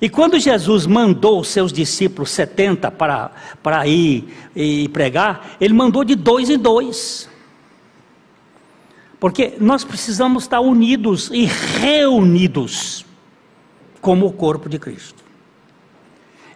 E 0.00 0.08
quando 0.08 0.38
Jesus 0.40 0.84
mandou 0.84 1.38
os 1.38 1.48
seus 1.48 1.72
discípulos 1.72 2.30
70 2.30 2.90
para, 2.90 3.30
para 3.62 3.86
ir 3.86 4.34
e 4.56 4.88
pregar, 4.88 5.56
ele 5.60 5.74
mandou 5.74 6.02
de 6.02 6.16
dois 6.16 6.50
em 6.50 6.58
dois. 6.58 7.28
Porque 9.24 9.54
nós 9.58 9.84
precisamos 9.84 10.42
estar 10.42 10.60
unidos 10.60 11.30
e 11.32 11.46
reunidos 11.46 13.06
como 13.98 14.26
o 14.26 14.32
corpo 14.34 14.68
de 14.68 14.78
Cristo. 14.78 15.24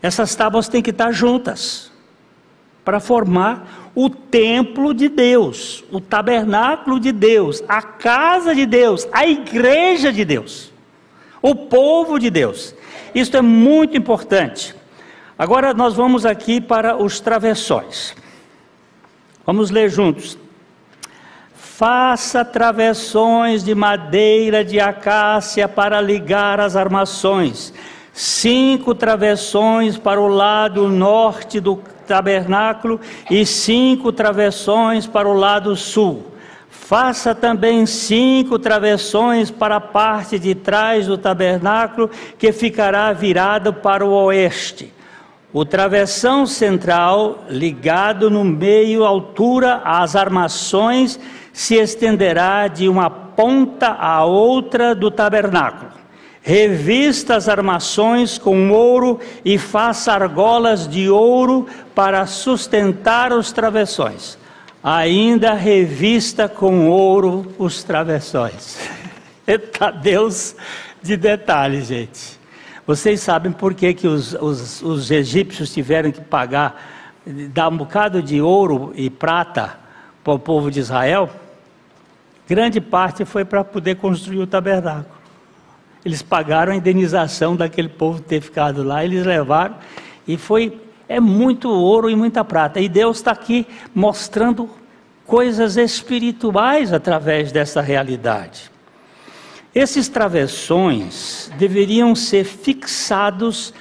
Essas 0.03 0.35
tábuas 0.35 0.69
têm 0.69 0.83
que 0.83 0.91
estar 0.91 1.11
juntas 1.11 1.91
para 2.85 3.01
formar 3.01 3.91
o 3.95 4.11
templo 4.11 4.93
de 4.93 5.09
Deus, 5.09 5.83
o 5.91 5.99
tabernáculo 5.99 7.01
de 7.01 7.11
Deus, 7.11 7.65
a 7.67 7.81
casa 7.81 8.55
de 8.55 8.67
Deus, 8.67 9.09
a 9.13 9.27
igreja 9.27 10.13
de 10.13 10.27
Deus, 10.27 10.71
o 11.41 11.55
povo 11.55 12.19
de 12.19 12.29
Deus. 12.29 12.75
Isso 13.15 13.35
é 13.35 13.41
muito 13.41 13.97
importante. 13.97 14.75
Agora 15.39 15.73
nós 15.73 15.95
vamos 15.95 16.27
aqui 16.27 16.61
para 16.61 17.03
os 17.03 17.19
travessões. 17.19 18.15
Vamos 19.47 19.71
ler 19.71 19.89
juntos. 19.89 20.37
Faça 21.79 22.45
travessões 22.45 23.63
de 23.63 23.73
madeira 23.73 24.65
de 24.65 24.81
acácia 24.81 25.69
para 25.69 26.01
ligar 26.01 26.59
as 26.59 26.75
armações. 26.75 27.73
Cinco 28.13 28.97
travessões 28.97 29.97
para 29.97 30.21
o 30.21 30.27
lado 30.27 30.89
norte 30.89 31.61
do 31.61 31.77
tabernáculo 32.05 33.01
e 33.31 33.47
cinco 33.47 34.11
travessões 34.11 35.07
para 35.07 35.29
o 35.29 35.35
lado 35.35 35.77
sul. 35.77 36.27
Faça 36.69 37.33
também 37.33 37.87
cinco 37.87 38.59
travessões 38.59 39.49
para 39.49 39.77
a 39.77 39.81
parte 39.81 40.37
de 40.37 40.57
trás 40.57 41.07
do 41.07 41.17
tabernáculo, 41.17 42.11
que 42.37 42.51
ficará 42.51 43.13
virado 43.13 43.73
para 43.73 44.05
o 44.05 44.11
oeste. 44.25 44.93
O 45.53 45.65
travessão 45.65 46.45
central, 46.45 47.45
ligado 47.49 48.31
no 48.31 48.45
meio 48.45 49.05
altura 49.05 49.81
às 49.83 50.15
armações, 50.15 51.19
se 51.55 51.75
estenderá 51.77 52.69
de 52.69 52.87
uma 52.87 53.09
ponta 53.09 53.89
à 53.89 54.25
outra 54.25 54.95
do 54.95 55.11
tabernáculo. 55.11 55.91
Revista 56.43 57.35
as 57.35 57.49
armações 57.49 58.37
com 58.37 58.71
ouro 58.71 59.19
e 59.45 59.59
faça 59.59 60.13
argolas 60.13 60.87
de 60.87 61.09
ouro 61.09 61.67
para 61.95 62.27
sustentar 62.27 63.33
os 63.33 63.51
travessões. 63.51 64.39
Ainda 64.83 65.55
revista 65.55 66.49
com 66.49 66.89
ouro 66.89 67.55
os 67.59 67.83
travessões. 67.83 68.79
Eita 69.49 69.91
Deus 69.91 70.55
de 71.03 71.17
detalhes, 71.17 71.89
gente. 71.89 72.38
Vocês 72.89 73.21
sabem 73.21 73.53
por 73.53 73.75
que, 73.75 73.93
que 73.93 74.09
os, 74.09 74.33
os, 74.33 74.81
os 74.81 75.11
egípcios 75.11 75.71
tiveram 75.71 76.11
que 76.11 76.23
pagar, 76.23 76.83
dar 77.53 77.69
um 77.69 77.77
bocado 77.77 78.23
de 78.23 78.41
ouro 78.41 78.95
e 78.95 79.11
prata 79.11 79.79
para 80.25 80.33
o 80.33 80.39
povo 80.39 80.71
de 80.71 80.81
Israel? 80.81 81.29
Grande 82.49 82.81
parte 82.81 83.27
foi 83.27 83.45
para 83.45 83.63
poder 83.63 83.97
construir 83.97 84.39
o 84.39 84.47
tabernáculo. 84.47 85.19
Eles 86.03 86.23
pagaram 86.23 86.73
a 86.73 86.77
indenização 86.77 87.55
daquele 87.55 87.91
povo 87.91 88.23
ter 88.23 88.41
ficado 88.41 88.83
lá, 88.83 89.05
eles 89.05 89.23
levaram 89.27 89.75
e 90.27 90.39
foi 90.39 90.81
é 91.07 91.21
muito 91.21 91.69
ouro 91.69 92.09
e 92.09 92.17
muita 92.17 92.43
prata. 92.43 92.81
E 92.81 92.89
Deus 92.89 93.19
está 93.19 93.33
aqui 93.33 93.67
mostrando 93.95 94.67
coisas 95.27 95.77
espirituais 95.77 96.91
através 96.91 97.53
dessa 97.53 97.83
realidade. 97.83 98.78
Esses 99.79 100.09
travessões 100.09 101.53
deveriam 101.57 102.13
ser 102.13 102.43
fixados 102.43 103.73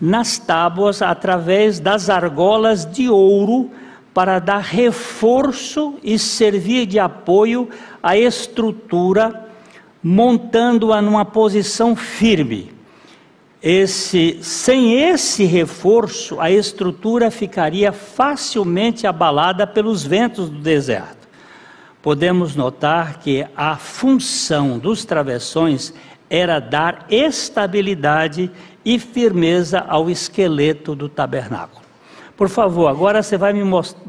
nas 0.00 0.36
tábuas 0.36 1.00
através 1.00 1.78
das 1.78 2.10
argolas 2.10 2.84
de 2.84 3.08
ouro 3.08 3.70
para 4.12 4.40
dar 4.40 4.58
reforço 4.58 5.94
e 6.02 6.18
servir 6.18 6.86
de 6.86 6.98
apoio 6.98 7.68
à 8.02 8.18
estrutura, 8.18 9.48
montando-a 10.02 11.00
numa 11.00 11.24
posição 11.24 11.94
firme. 11.94 12.72
Esse, 13.62 14.40
sem 14.42 15.00
esse 15.00 15.44
reforço, 15.44 16.40
a 16.40 16.50
estrutura 16.50 17.30
ficaria 17.30 17.92
facilmente 17.92 19.06
abalada 19.06 19.68
pelos 19.68 20.02
ventos 20.02 20.50
do 20.50 20.58
deserto. 20.58 21.23
Podemos 22.04 22.54
notar 22.54 23.18
que 23.18 23.46
a 23.56 23.76
função 23.76 24.78
dos 24.78 25.06
travessões 25.06 25.94
era 26.28 26.60
dar 26.60 27.06
estabilidade 27.08 28.50
e 28.84 28.98
firmeza 28.98 29.82
ao 29.88 30.10
esqueleto 30.10 30.94
do 30.94 31.08
tabernáculo. 31.08 31.80
Por 32.36 32.50
favor, 32.50 32.88
agora 32.88 33.22
você 33.22 33.38
vai 33.38 33.54
me 33.54 33.62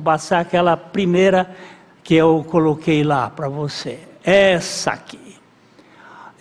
passar 0.03 0.41
aquela 0.41 0.75
primeira 0.75 1.55
que 2.03 2.13
eu 2.15 2.45
coloquei 2.49 3.01
lá 3.01 3.29
para 3.29 3.47
você. 3.47 3.97
Essa 4.25 4.91
aqui. 4.91 5.38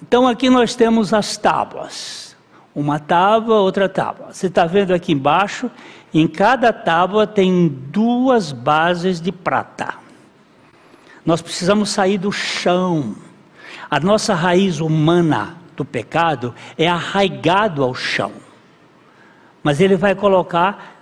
Então 0.03 0.27
aqui 0.27 0.51
nós 0.51 0.75
temos 0.75 1.15
as 1.15 1.37
tábuas. 1.37 2.37
Uma 2.75 2.99
tábua, 2.99 3.61
outra 3.61 3.89
tábua. 3.89 4.33
Você 4.33 4.49
está 4.49 4.67
vendo 4.67 4.93
aqui 4.93 5.13
embaixo? 5.13 5.71
Em 6.13 6.27
cada 6.27 6.73
tábua 6.73 7.29
tem 7.29 7.69
duas 7.69 8.51
bases 8.51 9.21
de 9.21 9.31
prata. 9.31 10.03
Nós 11.25 11.41
precisamos 11.41 11.91
sair 11.91 12.19
do 12.19 12.31
chão. 12.31 13.15
A 13.91 13.99
nossa 13.99 14.35
raiz 14.35 14.81
humana 14.81 15.57
do 15.77 15.85
pecado 15.85 16.55
é 16.77 16.89
arraigado 16.89 17.83
ao 17.83 17.95
chão. 17.95 18.33
Mas 19.63 19.81
ele 19.81 19.97
vai 19.97 20.15
colocar 20.15 20.97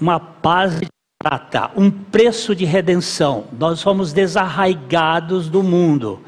uma 0.00 0.18
base 0.18 0.80
de 0.80 0.88
prata, 1.18 1.70
um 1.76 1.90
preço 1.90 2.54
de 2.54 2.64
redenção. 2.64 3.44
Nós 3.58 3.80
somos 3.80 4.12
desarraigados 4.12 5.48
do 5.48 5.62
mundo 5.62 6.20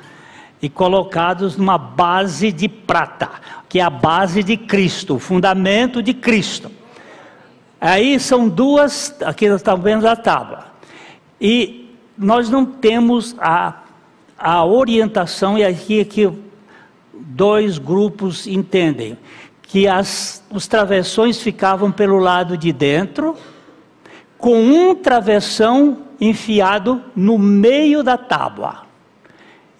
e 0.62 0.68
colocados 0.68 1.56
numa 1.56 1.78
base 1.78 2.52
de 2.52 2.68
prata, 2.68 3.30
que 3.68 3.80
é 3.80 3.82
a 3.82 3.90
base 3.90 4.42
de 4.42 4.56
Cristo, 4.56 5.16
o 5.16 5.18
fundamento 5.18 6.02
de 6.02 6.12
Cristo. 6.12 6.70
Aí 7.80 8.20
são 8.20 8.48
duas, 8.48 9.16
aqui 9.24 9.48
nós 9.48 9.60
estamos 9.60 9.82
vendo 9.82 10.06
a 10.06 10.14
tábua. 10.14 10.66
E 11.40 11.79
nós 12.20 12.50
não 12.50 12.66
temos 12.66 13.34
a, 13.38 13.80
a 14.38 14.62
orientação, 14.62 15.56
e 15.56 15.64
aqui, 15.64 16.02
aqui 16.02 16.30
dois 17.14 17.78
grupos 17.78 18.46
entendem, 18.46 19.16
que 19.62 19.88
as, 19.88 20.44
os 20.52 20.66
travessões 20.66 21.40
ficavam 21.40 21.90
pelo 21.90 22.18
lado 22.18 22.58
de 22.58 22.72
dentro 22.72 23.34
com 24.36 24.62
um 24.62 24.94
travessão 24.94 25.98
enfiado 26.20 27.02
no 27.16 27.38
meio 27.38 28.02
da 28.02 28.18
tábua. 28.18 28.82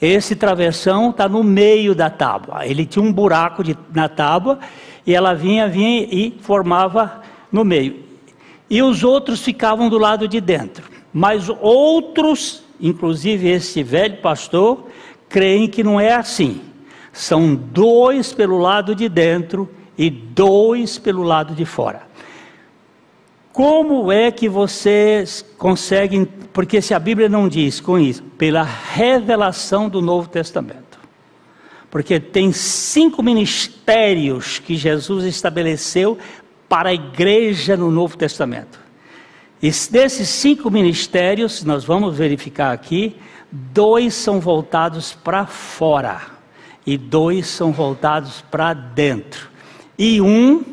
Esse 0.01 0.35
travessão 0.35 1.11
está 1.11 1.29
no 1.29 1.45
meio 1.45 1.95
da 1.95 2.09
tábua. 2.09 2.67
Ele 2.67 2.87
tinha 2.87 3.05
um 3.05 3.13
buraco 3.13 3.63
de, 3.63 3.77
na 3.93 4.09
tábua 4.09 4.59
e 5.07 5.15
ela 5.15 5.35
vinha, 5.35 5.69
vinha 5.69 6.09
e 6.11 6.39
formava 6.41 7.21
no 7.53 7.65
meio. 7.65 8.03
E 8.71 8.83
os 8.83 9.05
outros 9.05 9.43
ficavam 9.43 9.91
do 9.91 9.99
lado 9.99 10.27
de 10.27 10.41
dentro. 10.41 11.00
Mas 11.13 11.49
outros, 11.49 12.63
inclusive 12.81 13.49
esse 13.49 13.83
velho 13.83 14.19
pastor, 14.19 14.87
creem 15.29 15.69
que 15.69 15.83
não 15.83 16.01
é 16.01 16.13
assim. 16.13 16.61
São 17.13 17.55
dois 17.55 18.33
pelo 18.33 18.59
lado 18.59 18.95
de 18.95 19.09
dentro 19.09 19.69
e 19.99 20.09
dois 20.09 20.99
pelo 20.99 21.23
lado 21.23 21.55
de 21.55 21.65
fora. 21.65 22.09
Como 23.53 24.11
é 24.11 24.31
que 24.31 24.49
vocês 24.49 25.45
conseguem, 25.59 26.25
porque 26.25 26.81
se 26.81 26.95
a 26.95 26.99
Bíblia 26.99 27.29
não 27.29 27.49
diz 27.49 27.81
com 27.81 27.99
isso, 27.99 28.23
pela 28.23 28.63
revelação 28.63 29.89
do 29.89 30.01
Novo 30.01 30.29
Testamento. 30.29 30.99
Porque 31.91 32.19
tem 32.19 32.53
cinco 32.53 33.23
ministérios 33.23 34.59
que 34.59 34.77
Jesus 34.77 35.25
estabeleceu 35.25 36.17
para 36.69 36.89
a 36.89 36.95
igreja 36.95 37.77
no 37.77 37.91
Novo 37.91 38.17
Testamento. 38.17 38.80
E 39.63 39.71
desses 39.91 40.29
cinco 40.29 40.71
ministérios, 40.71 41.63
nós 41.65 41.85
vamos 41.85 42.17
verificar 42.17 42.73
aqui, 42.73 43.15
dois 43.53 44.15
são 44.15 44.41
voltados 44.41 45.13
para 45.13 45.45
fora 45.45 46.23
e 46.87 46.97
dois 46.97 47.47
são 47.47 47.71
voltados 47.71 48.41
para 48.51 48.73
dentro. 48.73 49.51
E 49.99 50.21
um 50.21 50.65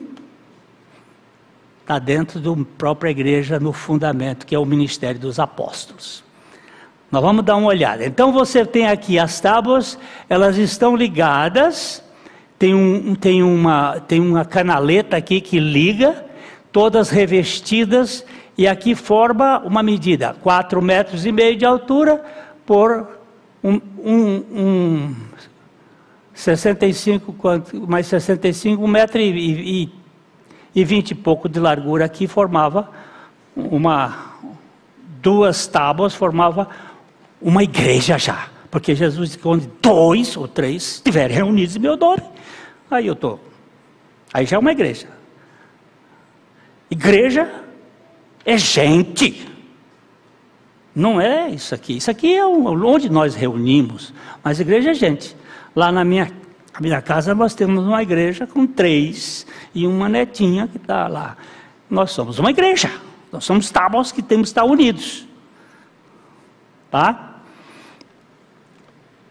está 1.81 1.99
dentro 1.99 2.39
da 2.39 2.65
própria 2.77 3.09
igreja 3.09 3.59
no 3.59 3.73
fundamento, 3.73 4.45
que 4.45 4.55
é 4.55 4.59
o 4.59 4.65
ministério 4.65 5.19
dos 5.19 5.37
apóstolos. 5.37 6.23
Nós 7.11 7.21
vamos 7.21 7.43
dar 7.43 7.55
uma 7.55 7.67
olhada. 7.67 8.05
Então 8.05 8.31
você 8.31 8.65
tem 8.65 8.87
aqui 8.87 9.19
as 9.19 9.39
tábuas, 9.39 9.97
elas 10.29 10.57
estão 10.57 10.95
ligadas, 10.95 12.03
tem, 12.59 12.73
um, 12.73 13.15
tem, 13.15 13.43
uma, 13.43 13.99
tem 14.01 14.19
uma 14.19 14.43
canaleta 14.45 15.15
aqui 15.17 15.39
que 15.39 15.59
liga, 15.59 16.25
todas 16.71 17.09
revestidas 17.09 18.25
E 18.57 18.67
aqui 18.67 18.95
forma 18.95 19.59
uma 19.59 19.83
medida, 19.83 20.35
4 20.41 20.81
metros 20.81 21.25
e 21.25 21.31
meio 21.31 21.55
de 21.55 21.63
altura 21.63 22.23
por 22.65 23.07
um, 23.63 23.79
um, 24.03 24.35
um 24.51 25.15
65, 26.33 27.35
mais 27.87 28.07
65, 28.07 28.83
um 28.83 28.87
metro 28.87 29.21
e, 29.21 29.83
e, 29.83 29.93
e 30.73 30.83
20 30.83 31.11
e 31.11 31.15
pouco 31.15 31.47
de 31.47 31.59
largura 31.59 32.05
aqui 32.05 32.27
formava 32.27 32.89
uma, 33.55 34.33
duas 35.21 35.67
tábuas 35.67 36.15
formava 36.15 36.67
uma 37.39 37.63
igreja 37.63 38.17
já. 38.17 38.47
Porque 38.71 38.95
Jesus 38.95 39.29
disse 39.29 39.39
que 39.39 39.47
onde 39.47 39.69
dois 39.81 40.35
ou 40.35 40.47
três 40.47 40.95
estiverem 40.95 41.35
reunidos 41.35 41.75
em 41.75 41.79
meu 41.79 41.95
nome, 41.95 42.23
aí 42.89 43.05
eu 43.05 43.13
estou. 43.13 43.39
Aí 44.33 44.45
já 44.45 44.57
é 44.57 44.59
uma 44.59 44.71
igreja. 44.71 45.07
Igreja 46.89 47.66
é 48.47 48.57
gente. 48.57 49.45
Não 50.95 51.19
é 51.19 51.49
isso 51.49 51.75
aqui. 51.75 51.97
Isso 51.97 52.09
aqui 52.09 52.33
é 52.33 52.47
onde 52.47 53.09
nós 53.09 53.35
reunimos. 53.35 54.13
Mas 54.41 54.61
igreja 54.61 54.91
é 54.91 54.93
gente. 54.93 55.35
Lá 55.75 55.91
na 55.91 56.05
minha, 56.05 56.31
na 56.73 56.79
minha 56.79 57.01
casa 57.01 57.35
nós 57.35 57.53
temos 57.53 57.85
uma 57.85 58.01
igreja 58.01 58.47
com 58.47 58.65
três 58.65 59.45
e 59.75 59.85
uma 59.85 60.07
netinha 60.07 60.65
que 60.65 60.77
está 60.77 61.09
lá. 61.09 61.35
Nós 61.89 62.11
somos 62.11 62.39
uma 62.39 62.49
igreja. 62.49 62.89
Nós 63.33 63.43
somos 63.43 63.69
tábuas 63.69 64.13
que 64.13 64.21
temos 64.21 64.47
que 64.47 64.51
estar 64.51 64.63
unidos. 64.63 65.27
Tá? 66.89 67.41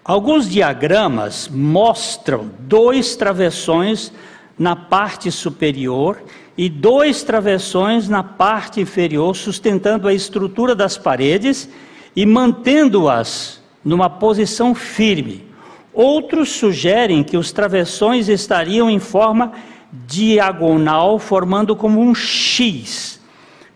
Alguns 0.04 0.46
diagramas 0.46 1.48
mostram 1.48 2.50
dois 2.60 3.16
travessões 3.16 4.12
na 4.58 4.74
parte 4.74 5.30
superior 5.30 6.22
e 6.56 6.68
dois 6.68 7.22
travessões 7.22 8.08
na 8.08 8.22
parte 8.22 8.80
inferior, 8.80 9.36
sustentando 9.36 10.08
a 10.08 10.14
estrutura 10.14 10.74
das 10.74 10.96
paredes 10.96 11.68
e 12.14 12.24
mantendo-as 12.24 13.62
numa 13.84 14.08
posição 14.08 14.74
firme. 14.74 15.44
Outros 15.92 16.50
sugerem 16.50 17.22
que 17.22 17.36
os 17.36 17.52
travessões 17.52 18.28
estariam 18.28 18.88
em 18.88 18.98
forma 18.98 19.52
diagonal, 19.92 21.18
formando 21.18 21.76
como 21.76 22.00
um 22.00 22.14
X, 22.14 23.20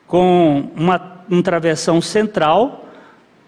com 0.07 0.71
uma, 0.75 1.25
um 1.31 1.41
travessão 1.41 2.01
central 2.01 2.80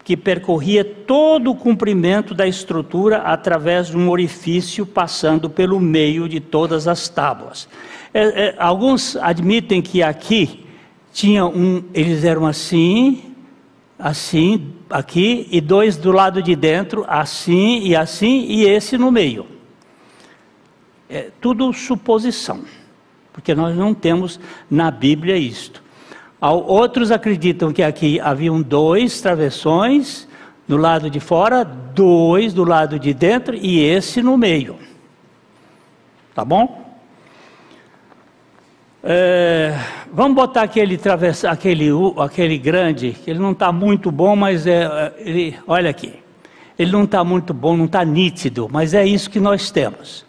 que 0.05 0.17
percorria 0.17 0.85
todo 0.85 1.51
o 1.51 1.55
comprimento 1.55 2.35
da 2.35 2.47
estrutura 2.47 3.19
através 3.19 3.89
de 3.89 3.97
um 3.97 4.09
orifício 4.11 4.85
passando 4.85 5.49
pelo 5.49 5.79
meio 5.79 6.29
de 6.29 6.41
todas 6.41 6.89
as 6.89 7.09
tábuas. 7.09 7.69
É, 8.13 8.49
é, 8.49 8.55
alguns 8.59 9.17
admitem 9.17 9.81
que 9.81 10.03
aqui 10.03 10.67
tinha 11.13 11.47
um, 11.47 11.85
eles 11.95 12.25
eram 12.25 12.47
assim, 12.47 13.35
assim, 13.99 14.73
aqui, 14.91 15.47
e 15.51 15.61
dois 15.61 15.97
do 15.97 16.11
lado 16.11 16.43
de 16.43 16.57
dentro, 16.57 17.05
assim 17.07 17.81
e 17.83 17.95
assim, 17.95 18.47
e 18.49 18.65
esse 18.65 18.99
no 18.99 19.11
meio. 19.11 19.47
É 21.09 21.31
tudo 21.41 21.73
suposição, 21.73 22.63
porque 23.33 23.55
nós 23.55 23.77
não 23.77 23.95
temos 23.95 24.41
na 24.71 24.91
Bíblia 24.91 25.37
isto. 25.37 25.82
Outros 26.51 27.13
acreditam 27.13 27.73
que 27.73 27.85
aqui 27.85 28.19
haviam 28.19 28.61
dois 28.61 29.21
travessões 29.21 30.29
do 30.67 30.77
lado 30.77 31.09
de 31.09 31.21
fora, 31.21 31.63
dois 31.65 32.53
do 32.53 32.65
lado 32.65 32.99
de 32.99 33.15
dentro 33.15 33.55
e 33.55 33.79
esse 33.79 34.21
no 34.21 34.37
meio. 34.37 34.77
Tá 36.35 36.45
bom? 36.45 36.83
É, 39.05 39.79
vamos 40.13 40.35
botar 40.35 40.63
aquele 40.63 40.97
travessa, 40.97 41.51
aquele, 41.51 41.91
aquele 42.19 42.59
grande, 42.59 43.13
que 43.13 43.31
ele 43.31 43.39
não 43.39 43.53
está 43.53 43.71
muito 43.71 44.11
bom, 44.11 44.35
mas 44.35 44.67
é, 44.67 44.85
é, 44.85 45.15
ele, 45.19 45.59
olha 45.67 45.91
aqui, 45.91 46.15
ele 46.79 46.91
não 46.91 47.05
está 47.05 47.23
muito 47.23 47.55
bom, 47.55 47.77
não 47.77 47.85
está 47.85 48.05
nítido, 48.05 48.69
mas 48.71 48.95
é 48.95 49.05
isso 49.05 49.31
que 49.31 49.39
nós 49.39 49.71
temos. 49.71 50.25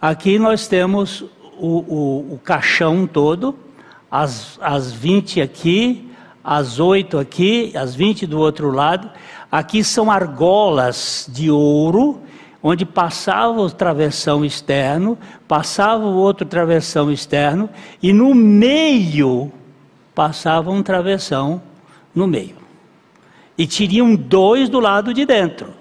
Aqui 0.00 0.38
nós 0.38 0.66
temos 0.66 1.22
o, 1.58 1.78
o, 1.78 2.34
o 2.34 2.40
caixão 2.42 3.06
todo, 3.06 3.63
as, 4.14 4.60
as 4.62 4.92
20 4.92 5.40
aqui, 5.40 6.08
as 6.44 6.78
8 6.78 7.18
aqui, 7.18 7.72
as 7.76 7.96
20 7.96 8.28
do 8.28 8.38
outro 8.38 8.70
lado. 8.70 9.10
Aqui 9.50 9.82
são 9.82 10.08
argolas 10.08 11.28
de 11.28 11.50
ouro 11.50 12.22
onde 12.62 12.86
passava 12.86 13.60
o 13.60 13.68
travessão 13.68 14.44
externo, 14.44 15.18
passava 15.48 16.06
o 16.06 16.14
outro 16.14 16.46
travessão 16.46 17.10
externo, 17.10 17.68
e 18.00 18.12
no 18.12 18.32
meio 18.34 19.52
passava 20.14 20.70
um 20.70 20.80
travessão 20.80 21.60
no 22.14 22.28
meio. 22.28 22.56
E 23.58 23.66
tiriam 23.66 24.14
dois 24.14 24.68
do 24.68 24.78
lado 24.78 25.12
de 25.12 25.26
dentro, 25.26 25.74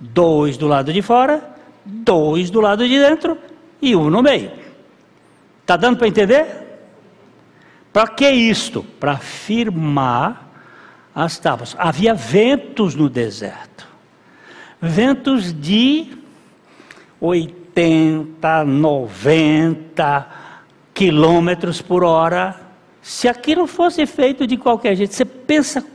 dois 0.00 0.56
do 0.56 0.66
lado 0.66 0.90
de 0.90 1.02
fora, 1.02 1.54
dois 1.84 2.48
do 2.48 2.62
lado 2.62 2.88
de 2.88 2.98
dentro 2.98 3.36
e 3.80 3.94
um 3.94 4.08
no 4.08 4.22
meio. 4.22 4.50
Está 5.60 5.76
dando 5.76 5.98
para 5.98 6.08
entender? 6.08 6.63
Para 7.94 8.08
que 8.08 8.28
isto? 8.28 8.82
Para 8.98 9.18
firmar 9.18 10.50
as 11.14 11.38
tábuas. 11.38 11.76
Havia 11.78 12.12
ventos 12.12 12.96
no 12.96 13.08
deserto. 13.08 13.86
Ventos 14.80 15.52
de 15.52 16.08
80, 17.20 18.64
90 18.64 20.28
quilômetros 20.92 21.80
por 21.80 22.02
hora. 22.02 22.60
Se 23.00 23.28
aquilo 23.28 23.64
fosse 23.68 24.04
feito 24.06 24.44
de 24.44 24.56
qualquer 24.56 24.96
jeito, 24.96 25.14
você 25.14 25.24
pensa, 25.24 25.86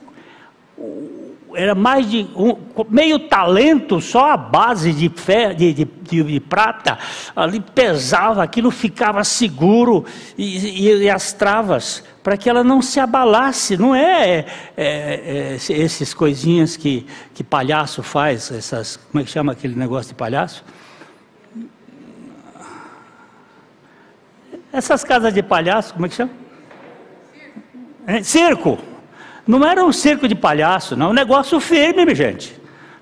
era 1.56 1.74
mais 1.74 2.10
de 2.10 2.28
um, 2.36 2.56
meio 2.90 3.20
talento, 3.20 4.00
só 4.00 4.32
a 4.32 4.38
base 4.38 4.94
de, 4.94 5.10
fé, 5.10 5.54
de, 5.54 5.74
de, 5.74 5.86
de, 5.86 6.40
prata, 6.40 6.98
ali 7.36 7.60
pesava, 7.60 8.44
aquilo 8.44 8.72
ficava 8.72 9.24
seguro, 9.24 10.06
e, 10.38 10.88
e, 10.88 11.04
e 11.04 11.10
as 11.10 11.34
travas, 11.34 12.04
para 12.22 12.38
que 12.38 12.50
ela 12.50 12.64
não 12.64 12.82
se 12.82 13.00
abalasse. 13.00 13.78
Não 13.78 13.96
é, 13.96 14.40
é, 14.40 14.46
é, 14.78 15.54
é 15.54 15.56
esses 15.56 16.14
coisinhas 16.14 16.78
que, 16.78 17.06
que 17.34 17.44
palhaço 17.44 18.04
faz, 18.04 18.52
essas, 18.52 18.98
como 18.98 19.22
é 19.22 19.26
que 19.26 19.32
chama 19.32 19.52
aquele 19.54 19.76
negócio 19.76 20.10
de 20.10 20.16
palhaço? 20.16 20.64
Essas 24.72 25.04
casas 25.04 25.34
de 25.34 25.42
palhaço, 25.42 25.94
como 25.94 26.06
é 26.06 26.10
que 26.10 26.16
chama? 26.16 26.32
É, 28.06 28.24
circo. 28.24 28.78
Não 29.50 29.66
era 29.66 29.84
um 29.84 29.92
circo 29.92 30.28
de 30.28 30.36
palhaço, 30.36 30.96
não. 30.96 31.10
Um 31.10 31.14
negócio 31.14 31.60
firme, 31.60 32.14
gente. 32.14 32.56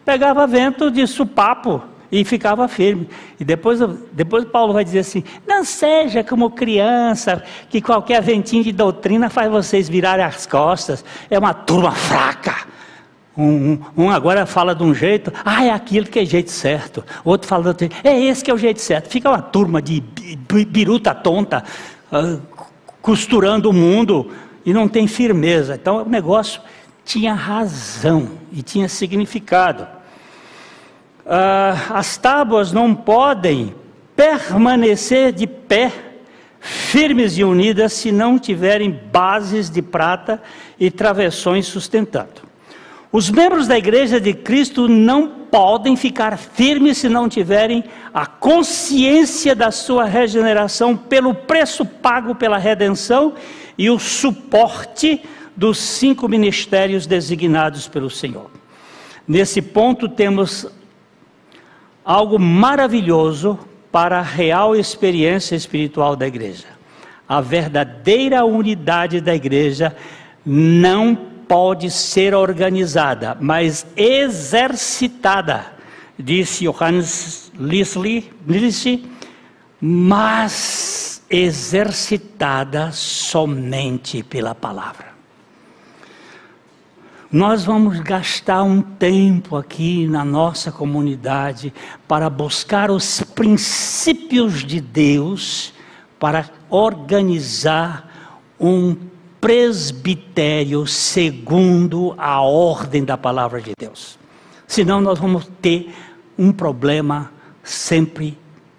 Pegava 0.05 0.47
vento 0.47 0.89
de 0.89 1.05
supapo 1.05 1.83
e 2.09 2.23
ficava 2.23 2.69
firme. 2.69 3.09
E 3.37 3.43
depois, 3.43 3.81
depois 4.13 4.45
Paulo 4.45 4.71
vai 4.71 4.85
dizer 4.85 4.99
assim: 4.99 5.25
não 5.45 5.65
seja 5.65 6.23
como 6.23 6.49
criança, 6.49 7.43
que 7.69 7.81
qualquer 7.81 8.21
ventinho 8.21 8.63
de 8.63 8.71
doutrina 8.71 9.29
faz 9.29 9.51
vocês 9.51 9.89
virarem 9.89 10.23
as 10.23 10.45
costas. 10.45 11.03
É 11.29 11.37
uma 11.37 11.53
turma 11.53 11.91
fraca. 11.91 12.55
Um, 13.37 13.79
um, 13.97 14.09
agora 14.09 14.45
fala 14.45 14.73
de 14.73 14.83
um 14.83 14.93
jeito, 14.95 15.33
ah, 15.43 15.65
é 15.65 15.69
aquilo 15.69 16.07
que 16.07 16.17
é 16.17 16.23
jeito 16.25 16.49
certo. 16.49 17.03
Outro 17.25 17.45
fala 17.45 17.63
de 17.63 17.67
outro 17.67 17.87
jeito, 17.89 18.07
é 18.07 18.17
esse 18.17 18.41
que 18.41 18.49
é 18.49 18.53
o 18.53 18.57
jeito 18.57 18.79
certo. 18.79 19.09
Fica 19.09 19.29
uma 19.29 19.41
turma 19.41 19.81
de 19.81 20.01
biruta 20.65 21.13
tonta, 21.13 21.65
uh, 22.09 22.41
costurando 23.01 23.69
o 23.69 23.73
mundo 23.73 24.31
e 24.67 24.73
não 24.73 24.89
tem 24.89 25.07
firmeza. 25.07 25.75
Então 25.75 26.03
o 26.03 26.09
negócio 26.09 26.59
tinha 27.05 27.33
razão 27.33 28.31
e 28.51 28.61
tinha 28.61 28.89
significado. 28.89 29.87
Uh, 31.25 31.93
as 31.93 32.17
tábuas 32.17 32.73
não 32.73 32.93
podem 32.93 33.73
permanecer 34.13 35.31
de 35.31 35.47
pé, 35.47 35.89
firmes 36.59 37.37
e 37.37 37.45
unidas, 37.45 37.93
se 37.93 38.11
não 38.11 38.37
tiverem 38.37 38.91
bases 38.91 39.69
de 39.69 39.81
prata 39.81 40.41
e 40.77 40.91
travessões 40.91 41.65
sustentando. 41.65 42.45
Os 43.09 43.29
membros 43.29 43.67
da 43.67 43.77
igreja 43.77 44.19
de 44.19 44.33
Cristo 44.33 44.89
não 44.89 45.29
podem 45.49 45.95
ficar 45.95 46.37
firmes 46.37 46.97
se 46.97 47.07
não 47.07 47.29
tiverem 47.29 47.85
a 48.13 48.25
consciência 48.25 49.55
da 49.55 49.71
sua 49.71 50.03
regeneração 50.03 50.97
pelo 50.97 51.33
preço 51.33 51.85
pago 51.85 52.35
pela 52.35 52.57
redenção 52.57 53.33
e 53.77 53.89
o 53.89 53.99
suporte 53.99 55.21
dos 55.55 55.77
cinco 55.77 56.27
ministérios 56.27 57.05
designados 57.05 57.87
pelo 57.87 58.09
Senhor. 58.09 58.49
Nesse 59.27 59.61
ponto 59.61 60.07
temos 60.07 60.67
algo 62.05 62.39
maravilhoso 62.39 63.59
para 63.91 64.19
a 64.19 64.21
real 64.21 64.75
experiência 64.75 65.55
espiritual 65.55 66.15
da 66.15 66.27
igreja. 66.27 66.65
A 67.27 67.41
verdadeira 67.41 68.45
unidade 68.45 69.19
da 69.19 69.35
igreja 69.35 69.95
não 70.45 71.15
pode 71.47 71.89
ser 71.91 72.33
organizada, 72.33 73.37
mas 73.39 73.85
exercitada, 73.95 75.65
disse 76.17 76.63
Johannes 76.63 77.51
Lisli, 77.59 78.31
mas 79.81 81.16
exercitada 81.29 82.91
somente 82.91 84.23
pela 84.23 84.55
palavra. 84.55 85.07
Nós 87.29 87.65
vamos 87.65 87.99
gastar 87.99 88.63
um 88.63 88.81
tempo 88.81 89.57
aqui 89.57 90.07
na 90.07 90.23
nossa 90.23 90.71
comunidade 90.71 91.73
para 92.07 92.29
buscar 92.29 92.89
os 92.89 93.21
princípios 93.21 94.63
de 94.63 94.79
Deus, 94.79 95.73
para 96.17 96.49
organizar 96.69 98.39
um 98.57 98.95
presbitério 99.41 100.87
segundo 100.87 102.15
a 102.17 102.41
ordem 102.41 103.03
da 103.03 103.17
palavra 103.17 103.61
de 103.61 103.73
Deus. 103.77 104.17
Senão 104.65 105.01
nós 105.01 105.19
vamos 105.19 105.49
ter 105.61 105.93
um 106.37 106.53
problema 106.53 107.31
sempre 107.61 108.37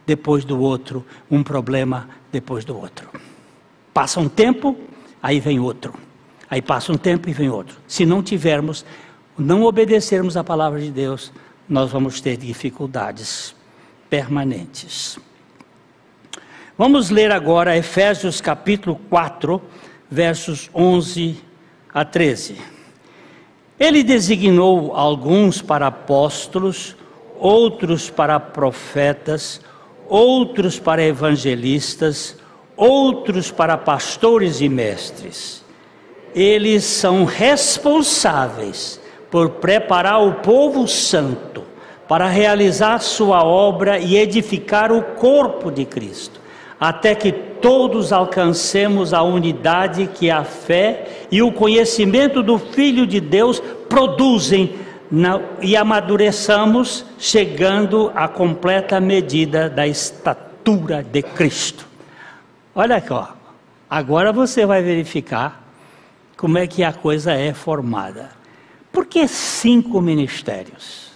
depois 0.08 0.42
do 0.42 0.58
outro, 0.58 1.04
um 1.30 1.42
problema 1.42 2.08
depois 2.32 2.64
do 2.64 2.74
outro. 2.74 3.10
Passa 3.92 4.18
um 4.18 4.26
tempo, 4.26 4.74
aí 5.22 5.38
vem 5.38 5.60
outro. 5.60 5.92
Aí 6.48 6.62
passa 6.62 6.90
um 6.90 6.96
tempo 6.96 7.28
e 7.28 7.32
vem 7.34 7.50
outro. 7.50 7.76
Se 7.86 8.06
não 8.06 8.22
tivermos, 8.22 8.86
não 9.36 9.64
obedecermos 9.64 10.34
a 10.34 10.42
palavra 10.42 10.80
de 10.80 10.90
Deus, 10.90 11.30
nós 11.68 11.90
vamos 11.90 12.22
ter 12.22 12.38
dificuldades 12.38 13.54
permanentes. 14.08 15.18
Vamos 16.78 17.10
ler 17.10 17.30
agora 17.30 17.76
Efésios 17.76 18.40
capítulo 18.40 18.98
4, 19.10 19.60
versos 20.10 20.70
11 20.74 21.36
a 21.92 22.02
13. 22.02 22.56
Ele 23.78 24.02
designou 24.02 24.94
alguns 24.94 25.60
para 25.60 25.88
apóstolos, 25.88 26.96
outros 27.38 28.08
para 28.08 28.40
profetas, 28.40 29.60
outros 30.08 30.78
para 30.78 31.02
evangelistas, 31.02 32.36
outros 32.76 33.50
para 33.50 33.76
pastores 33.76 34.60
e 34.60 34.68
mestres. 34.68 35.64
Eles 36.34 36.84
são 36.84 37.24
responsáveis 37.24 39.00
por 39.30 39.50
preparar 39.50 40.26
o 40.26 40.34
povo 40.34 40.86
santo 40.88 41.62
para 42.08 42.26
realizar 42.26 43.00
sua 43.00 43.44
obra 43.44 43.98
e 43.98 44.16
edificar 44.16 44.90
o 44.90 45.02
corpo 45.02 45.70
de 45.70 45.84
Cristo, 45.84 46.40
até 46.80 47.14
que 47.14 47.30
todos 47.30 48.12
alcancemos 48.12 49.12
a 49.12 49.22
unidade 49.22 50.08
que 50.14 50.30
a 50.30 50.42
fé 50.44 51.26
e 51.30 51.42
o 51.42 51.52
conhecimento 51.52 52.42
do 52.42 52.58
Filho 52.58 53.06
de 53.06 53.20
Deus 53.20 53.60
produzem 53.88 54.74
e 55.62 55.76
amadureçamos, 55.76 57.04
chegando 57.18 58.12
à 58.14 58.28
completa 58.28 59.00
medida 59.00 59.68
da 59.68 59.86
estatura 59.86 61.02
de 61.02 61.22
Cristo. 61.22 61.86
Olha 62.74 62.96
aqui, 62.96 63.12
ó. 63.12 63.26
agora 63.88 64.32
você 64.32 64.66
vai 64.66 64.82
verificar 64.82 65.64
como 66.36 66.58
é 66.58 66.66
que 66.66 66.84
a 66.84 66.92
coisa 66.92 67.32
é 67.32 67.52
formada. 67.52 68.30
Por 68.92 69.06
que 69.06 69.26
cinco 69.26 70.00
ministérios? 70.00 71.12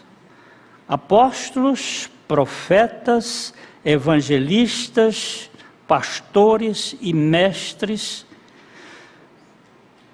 Apóstolos, 0.89 2.11
profetas, 2.27 3.55
evangelistas, 3.85 5.51
pastores 5.87 6.97
e 7.01 7.13
mestres 7.13 8.27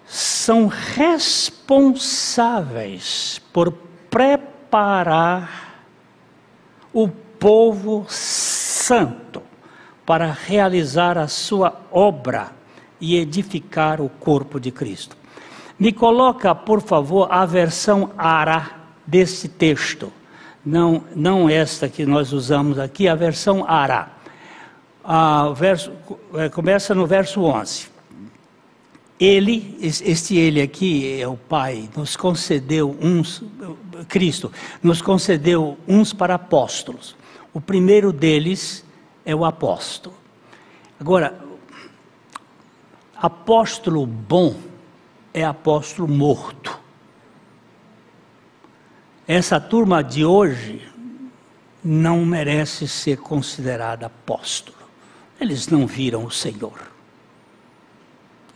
são 0.08 0.66
responsáveis 0.66 3.40
por 3.52 3.70
preparar 4.10 5.84
o 6.92 7.08
povo 7.08 8.04
santo 8.08 9.40
para 10.06 10.32
realizar 10.32 11.18
a 11.18 11.28
sua 11.28 11.78
obra 11.92 12.52
e 12.98 13.16
edificar 13.16 14.00
o 14.00 14.08
corpo 14.08 14.58
de 14.58 14.70
Cristo. 14.70 15.14
Me 15.78 15.92
coloca, 15.92 16.54
por 16.54 16.80
favor, 16.80 17.28
a 17.30 17.44
versão 17.44 18.10
ARA 18.16 18.70
desse 19.06 19.48
texto. 19.48 20.10
Não, 20.64 21.04
não 21.14 21.46
esta 21.48 21.88
que 21.88 22.04
nós 22.06 22.32
usamos 22.32 22.78
aqui, 22.78 23.06
a 23.06 23.14
versão 23.14 23.64
ARA. 23.68 24.08
Ah, 25.04 25.52
verso, 25.54 25.92
é, 26.34 26.48
começa 26.48 26.94
no 26.94 27.06
verso 27.06 27.42
11. 27.42 27.97
Ele, 29.18 29.76
este 29.80 30.36
ele 30.36 30.62
aqui 30.62 31.20
é 31.20 31.26
o 31.26 31.36
Pai, 31.36 31.88
nos 31.96 32.16
concedeu 32.16 32.96
uns, 33.00 33.42
Cristo, 34.06 34.52
nos 34.80 35.02
concedeu 35.02 35.76
uns 35.88 36.12
para 36.12 36.34
apóstolos. 36.34 37.16
O 37.52 37.60
primeiro 37.60 38.12
deles 38.12 38.84
é 39.24 39.34
o 39.34 39.44
apóstolo. 39.44 40.14
Agora, 41.00 41.36
apóstolo 43.16 44.06
bom 44.06 44.54
é 45.34 45.44
apóstolo 45.44 46.06
morto. 46.06 46.78
Essa 49.26 49.60
turma 49.60 50.02
de 50.02 50.24
hoje 50.24 50.80
não 51.82 52.24
merece 52.24 52.86
ser 52.86 53.18
considerada 53.18 54.06
apóstolo. 54.06 54.78
Eles 55.40 55.68
não 55.68 55.86
viram 55.86 56.24
o 56.24 56.30
Senhor. 56.30 56.97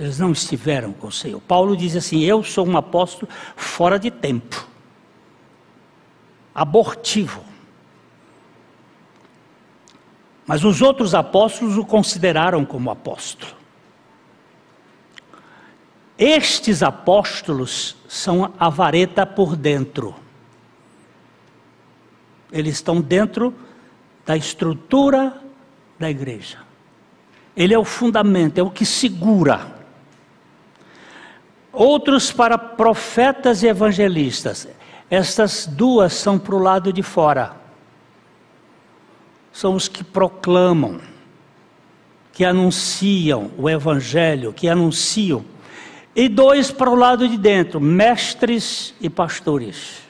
Eles 0.02 0.18
não 0.18 0.32
estiveram 0.32 0.92
com 0.92 1.06
o 1.06 1.12
Senhor. 1.12 1.40
Paulo 1.40 1.76
diz 1.76 1.94
assim: 1.94 2.22
Eu 2.22 2.42
sou 2.42 2.66
um 2.66 2.76
apóstolo 2.76 3.30
fora 3.54 4.00
de 4.00 4.10
tempo, 4.10 4.66
abortivo. 6.52 7.44
Mas 10.44 10.64
os 10.64 10.82
outros 10.82 11.14
apóstolos 11.14 11.78
o 11.78 11.84
consideraram 11.84 12.64
como 12.64 12.90
apóstolo. 12.90 13.52
Estes 16.18 16.82
apóstolos 16.82 17.94
são 18.08 18.52
a 18.58 18.68
vareta 18.68 19.24
por 19.24 19.54
dentro. 19.54 20.16
Eles 22.50 22.74
estão 22.74 23.00
dentro 23.00 23.54
da 24.26 24.36
estrutura 24.36 25.40
da 25.96 26.10
igreja. 26.10 26.58
Ele 27.56 27.72
é 27.72 27.78
o 27.78 27.84
fundamento, 27.84 28.58
é 28.58 28.62
o 28.64 28.70
que 28.70 28.84
segura 28.84 29.71
outros 31.72 32.30
para 32.30 32.58
profetas 32.58 33.62
e 33.62 33.66
evangelistas. 33.66 34.68
Estas 35.10 35.66
duas 35.66 36.12
são 36.12 36.38
para 36.38 36.54
o 36.54 36.58
lado 36.58 36.92
de 36.92 37.02
fora. 37.02 37.56
São 39.52 39.74
os 39.74 39.88
que 39.88 40.04
proclamam, 40.04 41.00
que 42.32 42.44
anunciam 42.44 43.50
o 43.56 43.68
evangelho, 43.68 44.52
que 44.52 44.68
anunciam. 44.68 45.44
E 46.14 46.28
dois 46.28 46.70
para 46.70 46.90
o 46.90 46.94
lado 46.94 47.28
de 47.28 47.38
dentro, 47.38 47.80
mestres 47.80 48.94
e 49.00 49.08
pastores. 49.08 50.02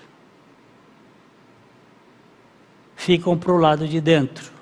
Ficam 2.96 3.36
para 3.36 3.52
o 3.52 3.56
lado 3.56 3.86
de 3.86 4.00
dentro. 4.00 4.52